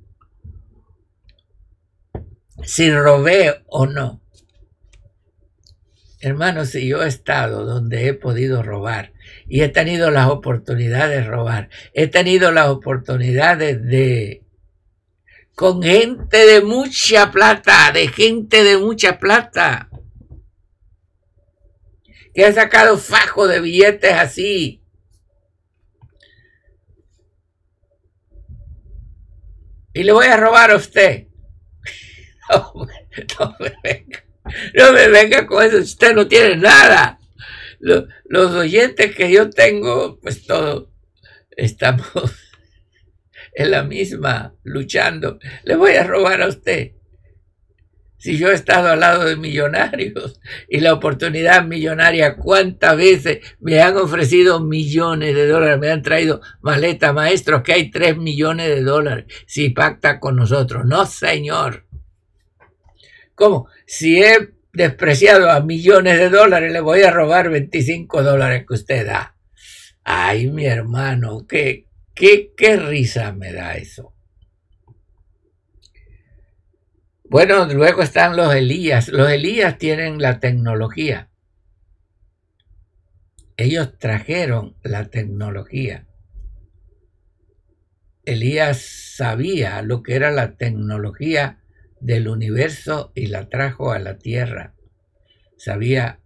si 2.64 2.92
robé 2.92 3.64
o 3.68 3.86
no. 3.86 4.22
Hermanos, 6.20 6.70
si 6.70 6.88
yo 6.88 7.04
he 7.04 7.08
estado 7.08 7.66
donde 7.66 8.08
he 8.08 8.14
podido 8.14 8.62
robar 8.62 9.12
y 9.48 9.62
he 9.62 9.70
tenido 9.70 10.12
las 10.12 10.30
oportunidades 10.30 11.24
de 11.26 11.30
robar, 11.30 11.70
he 11.94 12.08
tenido 12.08 12.52
las 12.52 12.68
oportunidades 12.68 13.84
de 13.84 14.44
con 15.56 15.82
gente 15.82 16.38
de 16.38 16.62
mucha 16.62 17.32
plata, 17.32 17.92
de 17.92 18.08
gente 18.08 18.64
de 18.64 18.78
mucha 18.78 19.20
plata, 19.20 19.90
que 22.34 22.46
ha 22.46 22.54
sacado 22.54 22.98
fajo 22.98 23.48
de 23.48 23.60
billetes 23.60 24.14
así. 24.14 24.84
Y 29.94 30.04
le 30.04 30.14
voy 30.14 30.28
a 30.28 30.38
robar 30.38 30.72
a 30.72 30.78
usted. 30.78 31.31
No, 33.40 33.56
me 33.60 33.74
venga. 33.84 34.24
No 34.74 34.94
me 34.94 35.08
venga 35.08 35.46
con 35.46 35.64
eso. 35.64 35.78
Usted 35.78 36.14
no 36.14 36.28
tiene 36.28 36.58
nada. 36.58 37.20
Los, 37.80 38.52
oyentes 38.52 39.16
que 39.16 39.32
yo 39.32 39.50
tengo, 39.50 40.20
pues 40.20 40.46
todos 40.46 40.90
estamos 41.52 42.08
en 43.56 43.72
la 43.72 43.84
misma, 43.84 44.54
luchando. 44.64 45.40
Le 45.64 45.76
voy 45.76 45.94
a 45.94 46.04
robar 46.04 46.42
a 46.42 46.48
usted. 46.48 46.92
Si 48.18 48.38
yo 48.38 48.52
he 48.52 48.54
estado 48.54 48.90
al 48.90 49.00
lado 49.00 49.26
de 49.26 49.36
millonarios 49.36 50.40
y 50.70 50.80
la 50.80 50.94
oportunidad 50.94 51.66
millonaria, 51.66 52.36
¿cuántas 52.36 52.96
veces 52.96 53.40
me 53.60 53.82
han 53.82 53.98
ofrecido 53.98 54.60
millones 54.60 55.34
de 55.34 55.48
dólares? 55.48 55.80
Me 55.80 55.90
han 55.90 56.04
traído 56.04 56.40
maleta, 56.62 57.14
maestros, 57.14 57.64
que 57.64 57.74
hay 57.74 57.90
tres 57.90 58.18
millones 58.18 58.68
de 58.68 58.84
dólares 58.84 59.26
si 59.48 59.70
pacta 59.70 60.20
con 60.20 60.36
nosotros. 60.36 60.86
No, 60.86 61.08
señor. 61.08 61.88
¿Cómo? 63.42 63.70
Si 63.88 64.22
he 64.22 64.54
despreciado 64.72 65.50
a 65.50 65.62
millones 65.62 66.20
de 66.20 66.30
dólares, 66.30 66.72
le 66.72 66.80
voy 66.80 67.02
a 67.02 67.10
robar 67.10 67.50
25 67.50 68.22
dólares 68.22 68.66
que 68.68 68.76
usted 68.76 69.04
da. 69.04 69.36
Ay, 70.04 70.52
mi 70.52 70.68
hermano, 70.68 71.48
qué, 71.48 71.88
qué, 72.14 72.54
qué 72.56 72.78
risa 72.78 73.32
me 73.32 73.52
da 73.52 73.78
eso. 73.78 74.14
Bueno, 77.24 77.66
luego 77.66 78.04
están 78.04 78.38
los 78.38 78.54
Elías. 78.54 79.08
Los 79.08 79.32
Elías 79.32 79.80
tienen 79.80 80.22
la 80.22 80.40
tecnología. 80.40 81.32
Ellos 83.58 83.98
trajeron 83.98 84.78
la 84.84 85.06
tecnología. 85.06 86.06
Elías 88.24 88.84
sabía 89.16 89.82
lo 89.82 90.04
que 90.04 90.14
era 90.14 90.30
la 90.30 90.58
tecnología 90.58 91.61
del 92.02 92.28
universo 92.28 93.12
y 93.16 93.28
la 93.28 93.48
trajo 93.50 93.92
a 93.92 94.00
la 94.00 94.18
tierra. 94.18 94.74
Sabía 95.58 96.20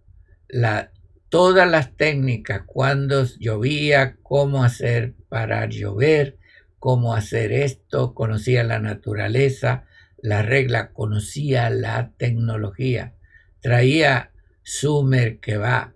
la, 0.48 0.92
todas 1.28 1.70
las 1.70 1.96
técnicas, 1.96 2.62
cuándo 2.66 3.24
llovía, 3.38 4.16
cómo 4.22 4.64
hacer 4.64 5.14
para 5.28 5.66
llover, 5.66 6.38
cómo 6.78 7.14
hacer 7.14 7.52
esto, 7.52 8.14
conocía 8.14 8.64
la 8.64 8.78
naturaleza, 8.78 9.84
la 10.16 10.42
regla, 10.42 10.92
conocía 10.92 11.70
la 11.70 12.12
tecnología, 12.16 13.14
traía 13.60 14.32
su 14.62 15.08
va 15.08 15.92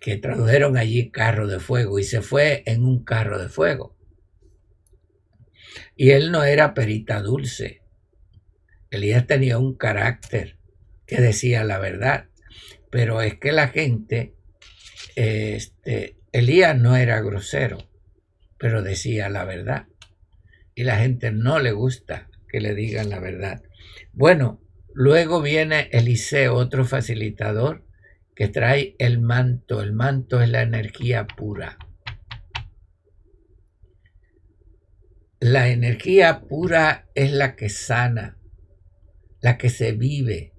que 0.00 0.16
tradujeron 0.16 0.76
allí 0.76 1.10
carro 1.10 1.46
de 1.46 1.60
fuego, 1.60 1.98
y 1.98 2.04
se 2.04 2.22
fue 2.22 2.62
en 2.66 2.84
un 2.84 3.04
carro 3.04 3.38
de 3.38 3.48
fuego. 3.48 3.96
Y 5.94 6.10
él 6.10 6.32
no 6.32 6.42
era 6.42 6.74
perita 6.74 7.20
dulce. 7.20 7.79
Elías 8.90 9.26
tenía 9.26 9.58
un 9.58 9.76
carácter 9.76 10.56
que 11.06 11.20
decía 11.20 11.64
la 11.64 11.78
verdad, 11.78 12.26
pero 12.90 13.22
es 13.22 13.34
que 13.38 13.52
la 13.52 13.68
gente, 13.68 14.34
este, 15.14 16.16
Elías 16.32 16.76
no 16.76 16.96
era 16.96 17.20
grosero, 17.20 17.78
pero 18.58 18.82
decía 18.82 19.28
la 19.28 19.44
verdad. 19.44 19.86
Y 20.74 20.84
la 20.84 20.98
gente 20.98 21.30
no 21.30 21.58
le 21.58 21.72
gusta 21.72 22.28
que 22.48 22.60
le 22.60 22.74
digan 22.74 23.10
la 23.10 23.20
verdad. 23.20 23.62
Bueno, 24.12 24.60
luego 24.92 25.40
viene 25.40 25.88
Eliseo, 25.92 26.54
otro 26.54 26.84
facilitador, 26.84 27.84
que 28.34 28.48
trae 28.48 28.96
el 28.98 29.20
manto. 29.20 29.82
El 29.82 29.92
manto 29.92 30.40
es 30.42 30.48
la 30.48 30.62
energía 30.62 31.26
pura. 31.26 31.78
La 35.38 35.68
energía 35.68 36.40
pura 36.42 37.08
es 37.14 37.32
la 37.32 37.56
que 37.56 37.68
sana, 37.68 38.36
la 39.40 39.58
que 39.58 39.70
se 39.70 39.92
vive, 39.92 40.52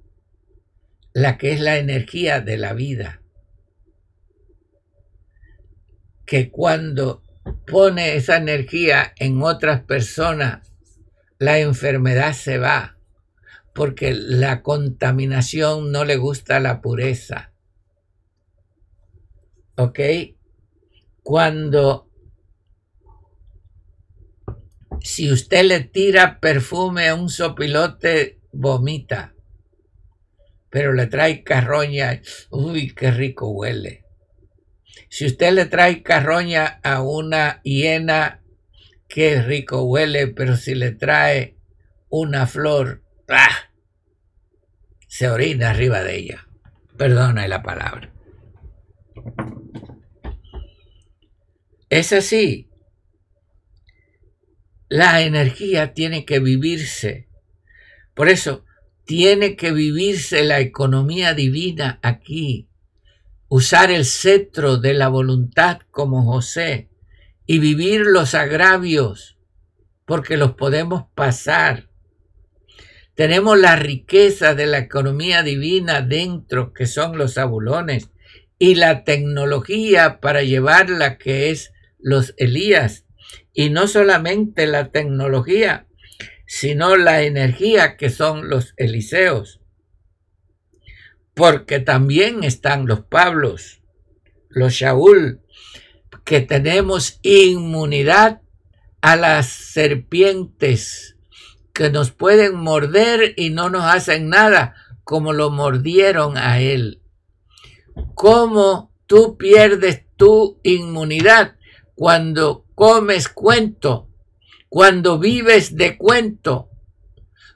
la 1.14 1.38
que 1.38 1.54
es 1.54 1.60
la 1.60 1.78
energía 1.78 2.42
de 2.42 2.58
la 2.58 2.74
vida. 2.74 3.22
Que 6.26 6.50
cuando 6.50 7.24
pone 7.68 8.16
esa 8.16 8.38
energía 8.38 9.14
en 9.18 9.42
otras 9.42 9.84
personas, 9.84 10.72
la 11.38 11.60
enfermedad 11.60 12.34
se 12.34 12.58
va, 12.58 12.98
porque 13.74 14.14
la 14.14 14.62
contaminación 14.62 15.92
no 15.92 16.06
le 16.06 16.18
gusta 16.18 16.60
la 16.60 16.82
pureza. 16.82 17.52
¿Ok? 19.76 20.00
Cuando 21.24 22.12
si 25.02 25.32
usted 25.32 25.64
le 25.64 25.80
tira 25.82 26.40
perfume 26.40 27.08
a 27.10 27.16
un 27.16 27.30
sopilote, 27.30 28.41
vomita. 28.52 29.34
Pero 30.70 30.94
le 30.94 31.08
trae 31.08 31.44
carroña, 31.44 32.22
uy, 32.50 32.94
qué 32.94 33.12
rico 33.12 33.50
huele. 33.50 34.06
Si 35.10 35.26
usted 35.26 35.54
le 35.54 35.66
trae 35.66 36.04
carroña 36.04 36.80
a 36.84 37.02
una 37.02 37.62
hiena, 37.64 38.42
qué 39.08 39.42
rico 39.42 39.84
huele, 39.84 40.28
pero 40.28 40.56
si 40.56 40.76
le 40.76 40.92
trae 40.92 41.58
una 42.10 42.48
flor, 42.48 43.04
¡ah! 43.28 43.72
se 45.08 45.30
orina 45.30 45.72
arriba 45.72 46.04
de 46.04 46.16
ella. 46.16 46.48
Perdona 46.98 47.48
la 47.48 47.62
palabra. 47.62 48.14
Es 51.90 52.14
así. 52.14 52.70
La 54.88 55.22
energía 55.22 55.94
tiene 55.94 56.24
que 56.24 56.40
vivirse. 56.40 57.28
Por 58.14 58.30
eso, 58.30 58.66
tiene 59.06 59.56
que 59.56 59.72
vivirse 59.72 60.44
la 60.44 60.60
economía 60.60 61.34
divina 61.34 62.00
aquí. 62.02 62.68
usar 63.54 63.92
el 63.92 64.06
cetro 64.06 64.78
de 64.78 64.94
la 64.94 65.10
voluntad 65.10 65.80
como 65.92 66.24
José 66.24 66.90
y 67.46 67.60
vivir 67.60 68.06
los 68.06 68.34
agravios, 68.34 69.38
porque 70.06 70.38
los 70.38 70.54
podemos 70.54 71.04
pasar. 71.16 71.90
Tenemos 73.14 73.60
la 73.60 73.76
riqueza 73.76 74.56
de 74.56 74.68
la 74.68 74.78
economía 74.78 75.44
divina 75.44 76.02
dentro, 76.02 76.72
que 76.72 76.86
son 76.86 77.18
los 77.18 77.38
abulones, 77.38 78.10
y 78.58 78.76
la 78.76 79.04
tecnología 79.04 80.22
para 80.22 80.44
llevarla, 80.44 81.18
que 81.18 81.50
es 81.50 81.74
los 82.00 82.34
Elías. 82.38 83.06
Y 83.54 83.70
no 83.70 83.88
solamente 83.88 84.66
la 84.66 84.92
tecnología, 84.92 85.88
sino 86.54 86.98
la 86.98 87.22
energía, 87.22 87.96
que 87.96 88.10
son 88.10 88.50
los 88.50 88.74
Eliseos 88.76 89.62
porque 91.34 91.80
también 91.80 92.44
están 92.44 92.86
los 92.86 93.02
Pablos, 93.06 93.82
los 94.50 94.74
Shaul, 94.74 95.42
que 96.26 96.42
tenemos 96.42 97.20
inmunidad 97.24 98.42
a 99.02 99.16
las 99.16 99.48
serpientes 99.48 101.16
que 101.74 101.90
nos 101.90 102.12
pueden 102.12 102.56
morder 102.58 103.34
y 103.38 103.50
no 103.50 103.70
nos 103.70 103.86
hacen 103.86 104.30
nada, 104.30 104.76
como 105.04 105.34
lo 105.34 105.50
mordieron 105.50 106.38
a 106.38 106.60
él. 106.60 107.02
¿Cómo 108.14 108.94
tú 109.08 109.38
pierdes 109.38 110.04
tu 110.18 110.60
inmunidad 110.64 111.56
cuando 111.96 112.66
comes 112.76 113.30
cuento, 113.30 114.11
cuando 114.72 115.20
vives 115.20 115.76
de 115.76 115.98
cuento, 115.98 116.70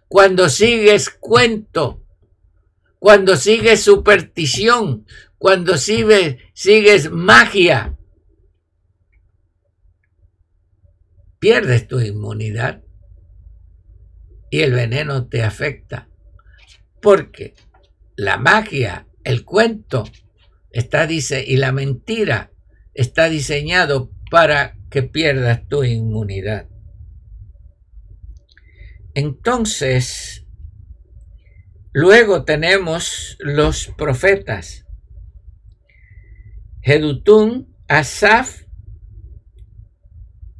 cuando 0.09 0.49
sigues 0.49 1.09
cuento? 1.09 2.01
cuando 3.05 3.35
sigues 3.35 3.83
superstición, 3.83 5.05
cuando 5.37 5.77
sigues 5.77 7.11
magia, 7.11 7.95
pierdes 11.37 11.87
tu 11.87 11.99
inmunidad 11.99 12.83
y 14.49 14.61
el 14.61 14.71
veneno 14.71 15.27
te 15.27 15.43
afecta. 15.43 16.09
Porque 16.99 17.53
la 18.15 18.37
magia, 18.37 19.05
el 19.23 19.45
cuento, 19.45 20.05
está 20.71 21.05
dice 21.05 21.45
y 21.45 21.57
la 21.57 21.71
mentira 21.71 22.51
está 22.95 23.29
diseñado 23.29 24.09
para 24.31 24.79
que 24.89 25.03
pierdas 25.03 25.67
tu 25.67 25.83
inmunidad. 25.83 26.69
Entonces, 29.15 30.45
Luego 31.97 32.43
tenemos 32.43 33.37
los 33.39 33.87
profetas. 33.87 34.85
Jedutún, 36.81 37.73
Asaf 37.87 38.63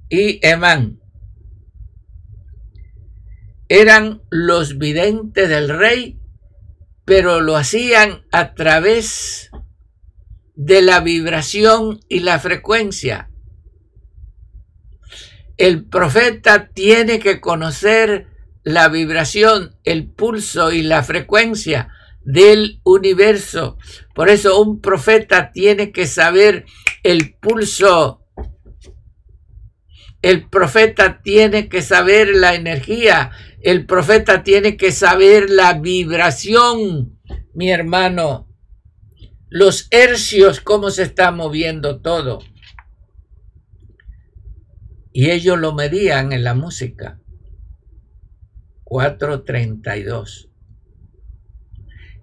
y 0.08 0.40
Emán. 0.48 1.02
Eran 3.68 4.22
los 4.30 4.78
videntes 4.78 5.50
del 5.50 5.68
rey, 5.68 6.22
pero 7.04 7.42
lo 7.42 7.58
hacían 7.58 8.26
a 8.32 8.54
través 8.54 9.52
de 10.56 10.82
la 10.82 11.02
vibración 11.02 12.00
y 12.08 12.22
la 12.22 12.40
frecuencia. 12.40 13.30
El 15.58 15.84
profeta 15.84 16.70
tiene 16.70 17.20
que 17.20 17.42
conocer 17.42 18.35
la 18.66 18.90
vibración, 18.90 19.78
el 19.84 20.08
pulso 20.08 20.72
y 20.72 20.82
la 20.82 21.04
frecuencia 21.04 21.90
del 22.24 22.82
universo. 22.84 23.78
Por 24.16 24.30
eso 24.30 24.60
un 24.60 24.82
profeta 24.82 25.52
tiene 25.52 25.92
que 25.92 26.08
saber 26.08 26.66
el 27.04 27.36
pulso. 27.36 28.26
El 30.24 30.50
profeta 30.50 31.22
tiene 31.22 31.70
que 31.70 31.84
saber 31.84 32.30
la 32.36 32.56
energía. 32.56 33.30
El 33.62 33.86
profeta 33.86 34.42
tiene 34.42 34.78
que 34.78 34.92
saber 34.92 35.52
la 35.52 35.74
vibración, 35.74 37.20
mi 37.54 37.70
hermano. 37.70 38.50
Los 39.48 39.88
hercios, 39.92 40.60
cómo 40.60 40.90
se 40.90 41.04
está 41.04 41.32
moviendo 41.32 42.02
todo. 42.02 42.40
Y 45.14 45.30
ellos 45.30 45.60
lo 45.60 45.74
medían 45.74 46.34
en 46.34 46.44
la 46.44 46.56
música. 46.56 47.20
4.32. 48.86 50.50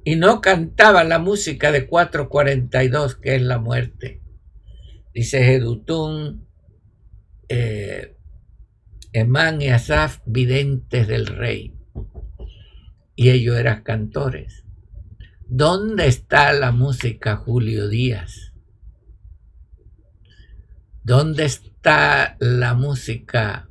Y 0.05 0.17
no 0.17 0.41
cantaba 0.41 1.05
la 1.05 1.19
música 1.19 1.71
de 1.71 1.89
4.42, 1.89 3.21
que 3.21 3.37
es 3.37 3.43
la 3.43 3.59
muerte. 3.59 4.23
Dice 5.15 5.45
Jedutún, 5.45 6.49
eh, 7.49 8.17
Emán 9.13 9.61
y 9.61 9.69
Asaf, 9.69 10.21
videntes 10.25 11.07
del 11.07 11.27
rey. 11.27 11.77
Y 13.15 13.31
ellos 13.31 13.57
eran 13.59 13.83
cantores. 13.83 14.65
¿Dónde 15.47 16.07
está 16.07 16.53
la 16.55 16.73
música 16.73 17.37
Julio 17.37 17.89
Díaz? 17.89 18.55
¿Dónde 21.05 21.45
está 21.45 22.37
la 22.41 22.75
música 22.75 23.69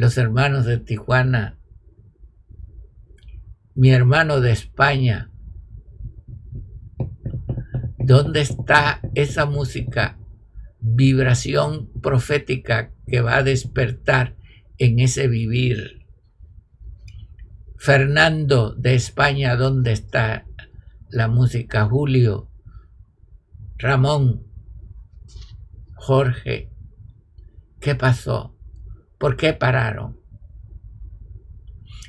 los 0.00 0.16
hermanos 0.16 0.64
de 0.64 0.78
Tijuana, 0.78 1.58
mi 3.74 3.90
hermano 3.90 4.40
de 4.40 4.50
España. 4.50 5.30
¿Dónde 7.98 8.40
está 8.40 9.02
esa 9.14 9.44
música, 9.44 10.18
vibración 10.80 11.92
profética 12.00 12.94
que 13.06 13.20
va 13.20 13.36
a 13.36 13.42
despertar 13.42 14.36
en 14.78 15.00
ese 15.00 15.28
vivir? 15.28 16.06
Fernando 17.76 18.74
de 18.74 18.94
España, 18.94 19.54
¿dónde 19.54 19.92
está 19.92 20.46
la 21.10 21.28
música? 21.28 21.84
Julio, 21.84 22.50
Ramón, 23.76 24.46
Jorge, 25.94 26.70
¿qué 27.80 27.94
pasó? 27.94 28.56
¿Por 29.20 29.36
qué 29.36 29.52
pararon? 29.52 30.18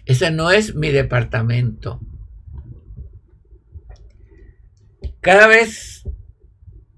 Ese 0.05 0.31
no 0.31 0.49
es 0.49 0.75
mi 0.75 0.91
departamento. 0.91 1.99
Cada 5.19 5.47
vez 5.47 6.03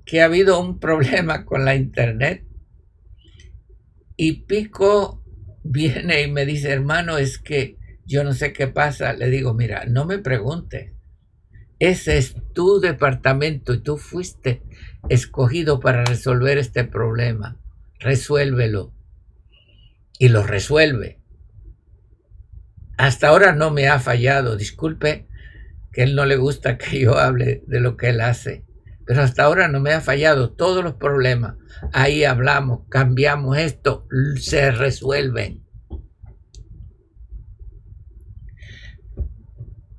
que 0.05 0.21
ha 0.21 0.25
habido 0.25 0.61
un 0.61 0.77
problema 0.77 1.45
con 1.45 1.65
la 1.65 1.73
internet 1.73 2.45
y 4.15 4.43
Pico 4.43 5.23
viene 5.63 6.21
y 6.21 6.31
me 6.31 6.45
dice, 6.45 6.69
hermano, 6.69 7.17
es 7.17 7.39
que 7.39 7.79
yo 8.05 8.23
no 8.23 8.33
sé 8.33 8.53
qué 8.53 8.67
pasa, 8.67 9.13
le 9.13 9.31
digo, 9.31 9.55
mira, 9.55 9.85
no 9.87 10.05
me 10.05 10.19
preguntes. 10.19 10.93
Ese 11.79 12.19
es 12.19 12.35
tu 12.53 12.79
departamento 12.79 13.73
y 13.73 13.81
tú 13.81 13.97
fuiste 13.97 14.61
escogido 15.09 15.79
para 15.79 16.05
resolver 16.05 16.59
este 16.59 16.83
problema. 16.83 17.59
Resuélvelo 17.97 18.93
y 20.19 20.29
lo 20.29 20.43
resuelve. 20.43 21.19
Hasta 22.97 23.27
ahora 23.27 23.53
no 23.53 23.71
me 23.71 23.87
ha 23.87 23.99
fallado, 23.99 24.55
disculpe 24.55 25.27
que 25.91 26.03
él 26.03 26.15
no 26.15 26.25
le 26.25 26.37
gusta 26.37 26.77
que 26.77 26.99
yo 26.99 27.17
hable 27.17 27.63
de 27.67 27.79
lo 27.79 27.97
que 27.97 28.09
él 28.09 28.21
hace, 28.21 28.65
pero 29.05 29.21
hasta 29.21 29.43
ahora 29.43 29.67
no 29.67 29.79
me 29.79 29.93
ha 29.93 30.01
fallado 30.01 30.51
todos 30.51 30.83
los 30.83 30.95
problemas. 30.95 31.55
Ahí 31.91 32.23
hablamos, 32.23 32.81
cambiamos 32.89 33.57
esto, 33.57 34.07
se 34.39 34.71
resuelven. 34.71 35.63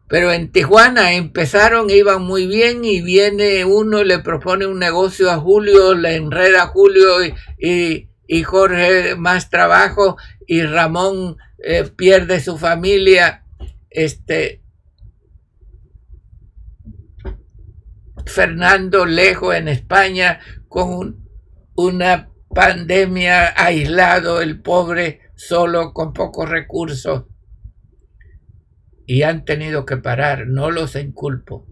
Pero 0.08 0.32
en 0.32 0.52
Tijuana 0.52 1.14
empezaron, 1.14 1.90
iban 1.90 2.22
muy 2.22 2.46
bien 2.46 2.84
y 2.84 3.00
viene 3.02 3.64
uno, 3.64 4.04
le 4.04 4.20
propone 4.20 4.66
un 4.66 4.78
negocio 4.78 5.30
a 5.30 5.38
Julio, 5.38 5.94
le 5.94 6.16
enreda 6.16 6.62
a 6.62 6.66
Julio 6.68 7.24
y, 7.24 7.34
y 7.58 8.08
y 8.26 8.42
Jorge 8.42 9.16
más 9.16 9.50
trabajo 9.50 10.16
y 10.46 10.62
Ramón 10.62 11.36
eh, 11.58 11.84
pierde 11.84 12.40
su 12.40 12.58
familia. 12.58 13.44
Este 13.90 14.62
Fernando 18.26 19.04
lejos 19.04 19.54
en 19.54 19.68
España 19.68 20.40
con 20.68 21.28
una 21.74 22.30
pandemia 22.48 23.52
aislado, 23.56 24.40
el 24.40 24.60
pobre 24.62 25.20
solo 25.34 25.92
con 25.92 26.12
pocos 26.12 26.48
recursos. 26.48 27.24
Y 29.06 29.22
han 29.22 29.44
tenido 29.44 29.84
que 29.84 29.98
parar, 29.98 30.46
no 30.46 30.70
los 30.70 30.96
inculpo. 30.96 31.66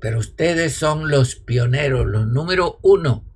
Pero 0.00 0.20
ustedes 0.20 0.74
son 0.74 1.10
los 1.10 1.34
pioneros, 1.34 2.06
los 2.06 2.28
número 2.28 2.78
uno 2.82 3.29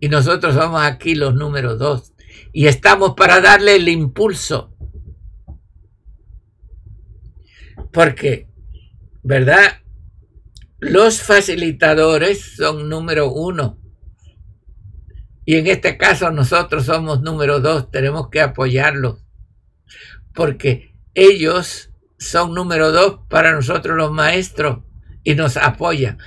y 0.00 0.08
nosotros 0.08 0.54
somos 0.54 0.82
aquí 0.82 1.14
los 1.14 1.34
números 1.34 1.78
dos. 1.78 2.12
Y 2.52 2.66
estamos 2.66 3.14
para 3.14 3.40
darle 3.40 3.76
el 3.76 3.88
impulso. 3.88 4.74
Porque 7.92 8.48
¿verdad? 9.24 9.80
Los 10.78 11.22
facilitadores 11.22 12.56
son 12.56 12.90
número 12.90 13.32
uno. 13.32 13.80
Y 15.46 15.56
en 15.56 15.66
este 15.66 15.96
caso 15.96 16.30
nosotros 16.30 16.84
somos 16.84 17.22
número 17.22 17.58
dos, 17.58 17.90
tenemos 17.90 18.28
que 18.28 18.42
apoyarlos. 18.42 19.24
Porque 20.34 20.94
ellos 21.14 21.90
son 22.18 22.54
número 22.54 22.92
dos 22.92 23.20
para 23.28 23.52
nosotros 23.52 23.96
los 23.96 24.12
maestros 24.12 24.84
y 25.22 25.34
nos 25.34 25.56
apoyan. 25.56 26.18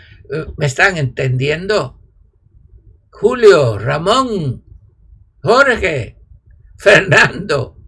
¿Me 0.58 0.66
están 0.66 0.98
entendiendo? 0.98 1.97
Julio, 3.20 3.80
Ramón, 3.80 4.64
Jorge, 5.42 6.20
Fernando. 6.78 7.80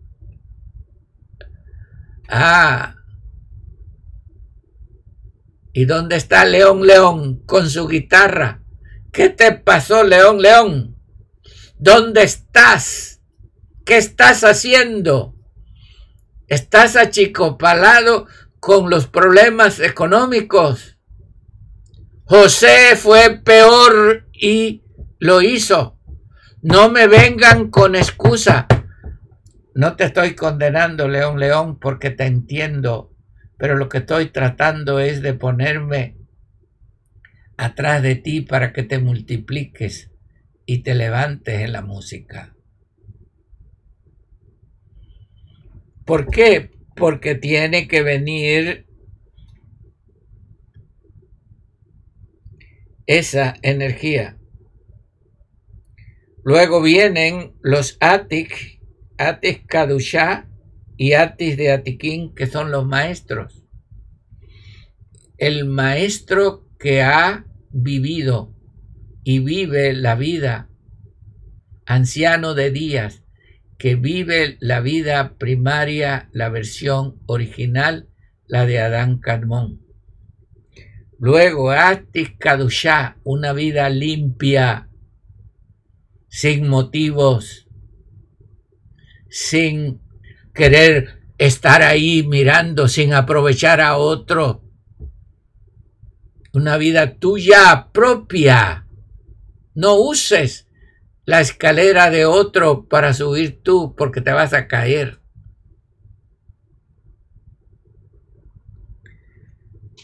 Ah. 2.27 2.95
¿Y 5.71 5.85
dónde 5.85 6.15
está 6.15 6.45
León 6.45 6.87
León 6.87 7.43
con 7.45 7.69
su 7.69 7.87
guitarra? 7.87 8.63
¿Qué 9.11 9.29
te 9.29 9.51
pasó, 9.51 10.03
León 10.03 10.41
León? 10.41 10.97
¿Dónde 11.77 12.23
estás? 12.23 13.21
¿Qué 13.85 13.97
estás 13.97 14.43
haciendo? 14.43 15.35
¿Estás 16.47 16.95
achicopalado 16.95 18.25
con 18.59 18.89
los 18.89 19.05
problemas 19.05 19.79
económicos? 19.79 20.97
José 22.25 22.95
fue 22.95 23.39
peor 23.43 24.27
y 24.33 24.88
lo 25.19 25.41
hizo. 25.41 25.99
No 26.61 26.89
me 26.89 27.07
vengan 27.07 27.69
con 27.69 27.95
excusa. 27.95 28.67
No 29.75 29.95
te 29.95 30.05
estoy 30.05 30.35
condenando, 30.35 31.07
León 31.07 31.39
León, 31.39 31.79
porque 31.79 32.09
te 32.09 32.25
entiendo, 32.25 33.15
pero 33.57 33.75
lo 33.75 33.87
que 33.87 33.99
estoy 33.99 34.27
tratando 34.27 34.99
es 34.99 35.21
de 35.21 35.33
ponerme 35.33 36.17
atrás 37.57 38.01
de 38.01 38.15
ti 38.15 38.41
para 38.41 38.73
que 38.73 38.83
te 38.83 38.99
multipliques 38.99 40.11
y 40.65 40.79
te 40.79 40.95
levantes 40.95 41.61
en 41.61 41.73
la 41.73 41.81
música. 41.81 42.55
¿Por 46.05 46.29
qué? 46.29 46.71
Porque 46.95 47.35
tiene 47.35 47.87
que 47.87 48.01
venir 48.01 48.87
esa 53.05 53.53
energía. 53.61 54.38
Luego 56.43 56.81
vienen 56.81 57.53
los 57.61 57.97
Atik, 57.99 58.81
Atis 59.17 59.59
Kadushá 59.67 60.49
y 60.97 61.13
Atis 61.13 61.57
de 61.57 61.71
Atiquín, 61.71 62.33
que 62.33 62.47
son 62.47 62.71
los 62.71 62.85
maestros. 62.85 63.65
El 65.37 65.65
maestro 65.65 66.67
que 66.79 67.01
ha 67.01 67.45
vivido 67.71 68.55
y 69.23 69.39
vive 69.39 69.93
la 69.93 70.15
vida, 70.15 70.69
anciano 71.85 72.53
de 72.53 72.71
días, 72.71 73.23
que 73.77 73.95
vive 73.95 74.57
la 74.59 74.81
vida 74.81 75.37
primaria, 75.37 76.29
la 76.33 76.49
versión 76.49 77.21
original, 77.25 78.09
la 78.47 78.65
de 78.65 78.79
Adán 78.79 79.19
Carmón. 79.19 79.81
Luego, 81.17 81.71
Atis 81.71 82.31
Kadushá, 82.37 83.17
una 83.23 83.53
vida 83.53 83.89
limpia, 83.89 84.88
sin 86.29 86.67
motivos, 86.67 87.67
sin 89.29 90.01
querer 90.53 91.19
estar 91.37 91.83
ahí 91.83 92.23
mirando, 92.23 92.87
sin 92.87 93.13
aprovechar 93.13 93.81
a 93.81 93.97
otro. 93.97 94.63
Una 96.53 96.77
vida 96.77 97.15
tuya 97.15 97.89
propia. 97.91 98.87
No 99.73 99.95
uses 99.95 100.67
la 101.25 101.41
escalera 101.41 102.09
de 102.09 102.25
otro 102.25 102.87
para 102.87 103.13
subir 103.13 103.61
tú 103.61 103.95
porque 103.95 104.21
te 104.21 104.31
vas 104.31 104.53
a 104.53 104.67
caer. 104.67 105.18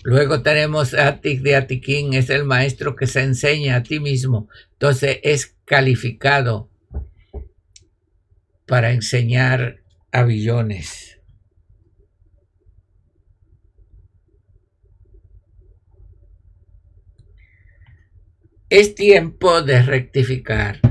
Luego 0.05 0.43
tenemos 0.43 0.93
Atik 0.93 1.41
de 1.41 1.55
Atiquín, 1.55 2.13
es 2.13 2.29
el 2.29 2.45
maestro 2.45 2.95
que 2.95 3.07
se 3.07 3.23
enseña 3.23 3.77
a 3.77 3.81
ti 3.81 3.99
mismo. 3.99 4.47
Entonces 4.73 5.19
es 5.23 5.57
calificado 5.65 6.69
para 8.67 8.91
enseñar 8.91 9.81
a 10.11 10.21
billones. 10.21 11.19
Es 18.69 18.93
tiempo 18.93 19.63
de 19.63 19.81
rectificar, 19.81 20.81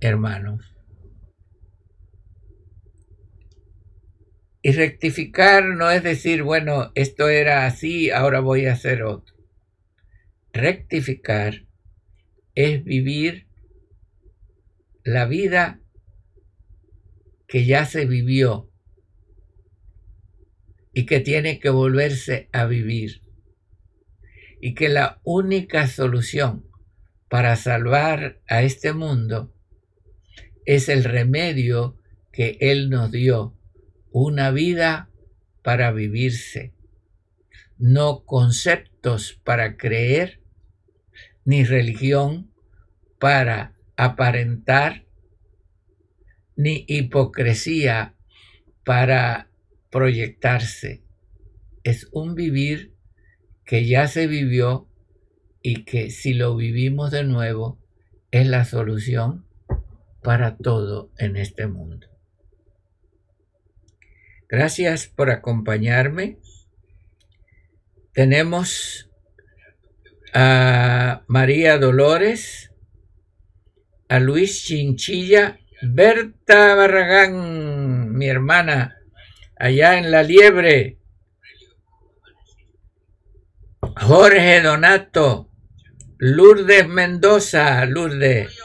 hermanos. 0.00 0.73
Y 4.66 4.72
rectificar 4.72 5.62
no 5.62 5.90
es 5.90 6.02
decir, 6.02 6.42
bueno, 6.42 6.90
esto 6.94 7.28
era 7.28 7.66
así, 7.66 8.10
ahora 8.10 8.40
voy 8.40 8.64
a 8.64 8.72
hacer 8.72 9.02
otro. 9.02 9.36
Rectificar 10.54 11.66
es 12.54 12.82
vivir 12.82 13.46
la 15.02 15.26
vida 15.26 15.82
que 17.46 17.66
ya 17.66 17.84
se 17.84 18.06
vivió 18.06 18.72
y 20.94 21.04
que 21.04 21.20
tiene 21.20 21.60
que 21.60 21.68
volverse 21.68 22.48
a 22.50 22.64
vivir. 22.64 23.20
Y 24.62 24.72
que 24.72 24.88
la 24.88 25.20
única 25.24 25.88
solución 25.88 26.64
para 27.28 27.56
salvar 27.56 28.40
a 28.48 28.62
este 28.62 28.94
mundo 28.94 29.54
es 30.64 30.88
el 30.88 31.04
remedio 31.04 31.98
que 32.32 32.56
Él 32.60 32.88
nos 32.88 33.12
dio 33.12 33.58
una 34.14 34.52
vida 34.52 35.10
para 35.64 35.90
vivirse, 35.90 36.72
no 37.78 38.24
conceptos 38.24 39.40
para 39.42 39.76
creer, 39.76 40.40
ni 41.44 41.64
religión 41.64 42.52
para 43.18 43.74
aparentar, 43.96 45.04
ni 46.54 46.84
hipocresía 46.86 48.14
para 48.84 49.50
proyectarse. 49.90 51.02
Es 51.82 52.08
un 52.12 52.36
vivir 52.36 52.94
que 53.64 53.84
ya 53.84 54.06
se 54.06 54.28
vivió 54.28 54.88
y 55.60 55.82
que 55.82 56.12
si 56.12 56.34
lo 56.34 56.54
vivimos 56.54 57.10
de 57.10 57.24
nuevo 57.24 57.80
es 58.30 58.46
la 58.46 58.64
solución 58.64 59.44
para 60.22 60.56
todo 60.56 61.10
en 61.18 61.36
este 61.36 61.66
mundo. 61.66 62.13
Gracias 64.56 65.08
por 65.08 65.30
acompañarme. 65.30 66.38
Tenemos 68.12 69.10
a 70.32 71.24
María 71.26 71.76
Dolores, 71.76 72.70
a 74.08 74.20
Luis 74.20 74.62
Chinchilla, 74.62 75.58
Berta 75.82 76.76
Barragán, 76.76 78.12
mi 78.12 78.28
hermana, 78.28 78.96
allá 79.56 79.98
en 79.98 80.12
La 80.12 80.22
Liebre, 80.22 80.98
Jorge 83.96 84.60
Donato, 84.60 85.50
Lourdes 86.18 86.86
Mendoza, 86.86 87.84
Lourdes, 87.86 88.56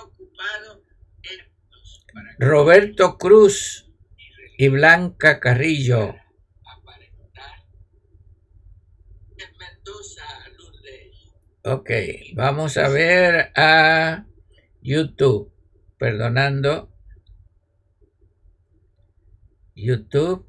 Roberto 2.38 3.18
Cruz, 3.18 3.89
y 4.60 4.68
Blanca 4.68 5.40
Carrillo. 5.40 6.16
Ok, 11.64 11.90
vamos 12.36 12.76
a 12.76 12.90
ver 12.90 13.54
a 13.56 14.26
YouTube. 14.82 15.54
Perdonando. 15.98 16.92
YouTube. 19.76 20.46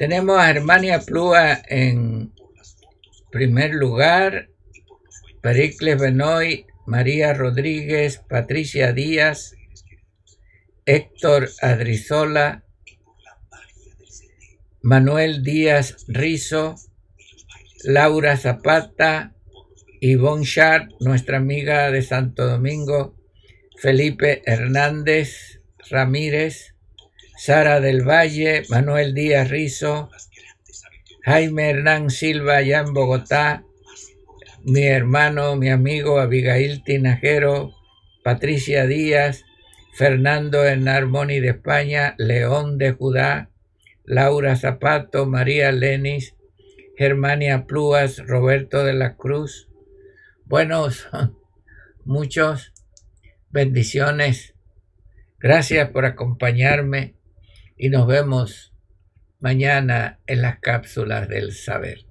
Tenemos 0.00 0.38
a 0.38 0.48
Hermania 0.48 1.00
Plúa 1.00 1.60
en 1.68 2.32
primer 3.30 3.74
lugar, 3.74 4.48
Pericles 5.42 6.00
Benoy, 6.00 6.64
María 6.86 7.34
Rodríguez, 7.34 8.16
Patricia 8.16 8.94
Díaz, 8.94 9.54
Héctor 10.86 11.50
Adrizola, 11.60 12.64
Manuel 14.80 15.42
Díaz 15.42 16.06
Rizo, 16.08 16.76
Laura 17.84 18.38
Zapata, 18.38 19.34
Yvonne 20.00 20.46
Chart, 20.46 20.90
nuestra 21.00 21.36
amiga 21.36 21.90
de 21.90 22.00
Santo 22.00 22.46
Domingo, 22.46 23.16
Felipe 23.76 24.42
Hernández 24.46 25.60
Ramírez, 25.90 26.74
Sara 27.40 27.80
del 27.80 28.06
Valle, 28.06 28.64
Manuel 28.68 29.14
Díaz 29.14 29.48
Rizo, 29.48 30.10
Jaime 31.22 31.70
Hernán 31.70 32.10
Silva 32.10 32.58
allá 32.58 32.80
en 32.80 32.92
Bogotá, 32.92 33.64
mi 34.62 34.86
hermano, 34.86 35.56
mi 35.56 35.70
amigo 35.70 36.20
Abigail 36.20 36.84
Tinajero, 36.84 37.72
Patricia 38.22 38.86
Díaz, 38.86 39.46
Fernando 39.94 40.66
Enarmoni 40.66 41.40
de 41.40 41.48
España, 41.48 42.14
León 42.18 42.76
de 42.76 42.92
Judá, 42.92 43.48
Laura 44.04 44.54
Zapato, 44.56 45.24
María 45.24 45.72
Lenis, 45.72 46.34
Germania 46.98 47.64
Plúas, 47.66 48.18
Roberto 48.18 48.84
de 48.84 48.92
la 48.92 49.16
Cruz. 49.16 49.70
Buenos, 50.44 51.08
muchos 52.04 52.74
bendiciones. 53.48 54.52
Gracias 55.38 55.88
por 55.88 56.04
acompañarme 56.04 57.14
y 57.82 57.88
nos 57.88 58.06
vemos 58.06 58.74
mañana 59.38 60.20
en 60.26 60.42
las 60.42 60.58
cápsulas 60.58 61.30
del 61.30 61.52
saber. 61.52 62.09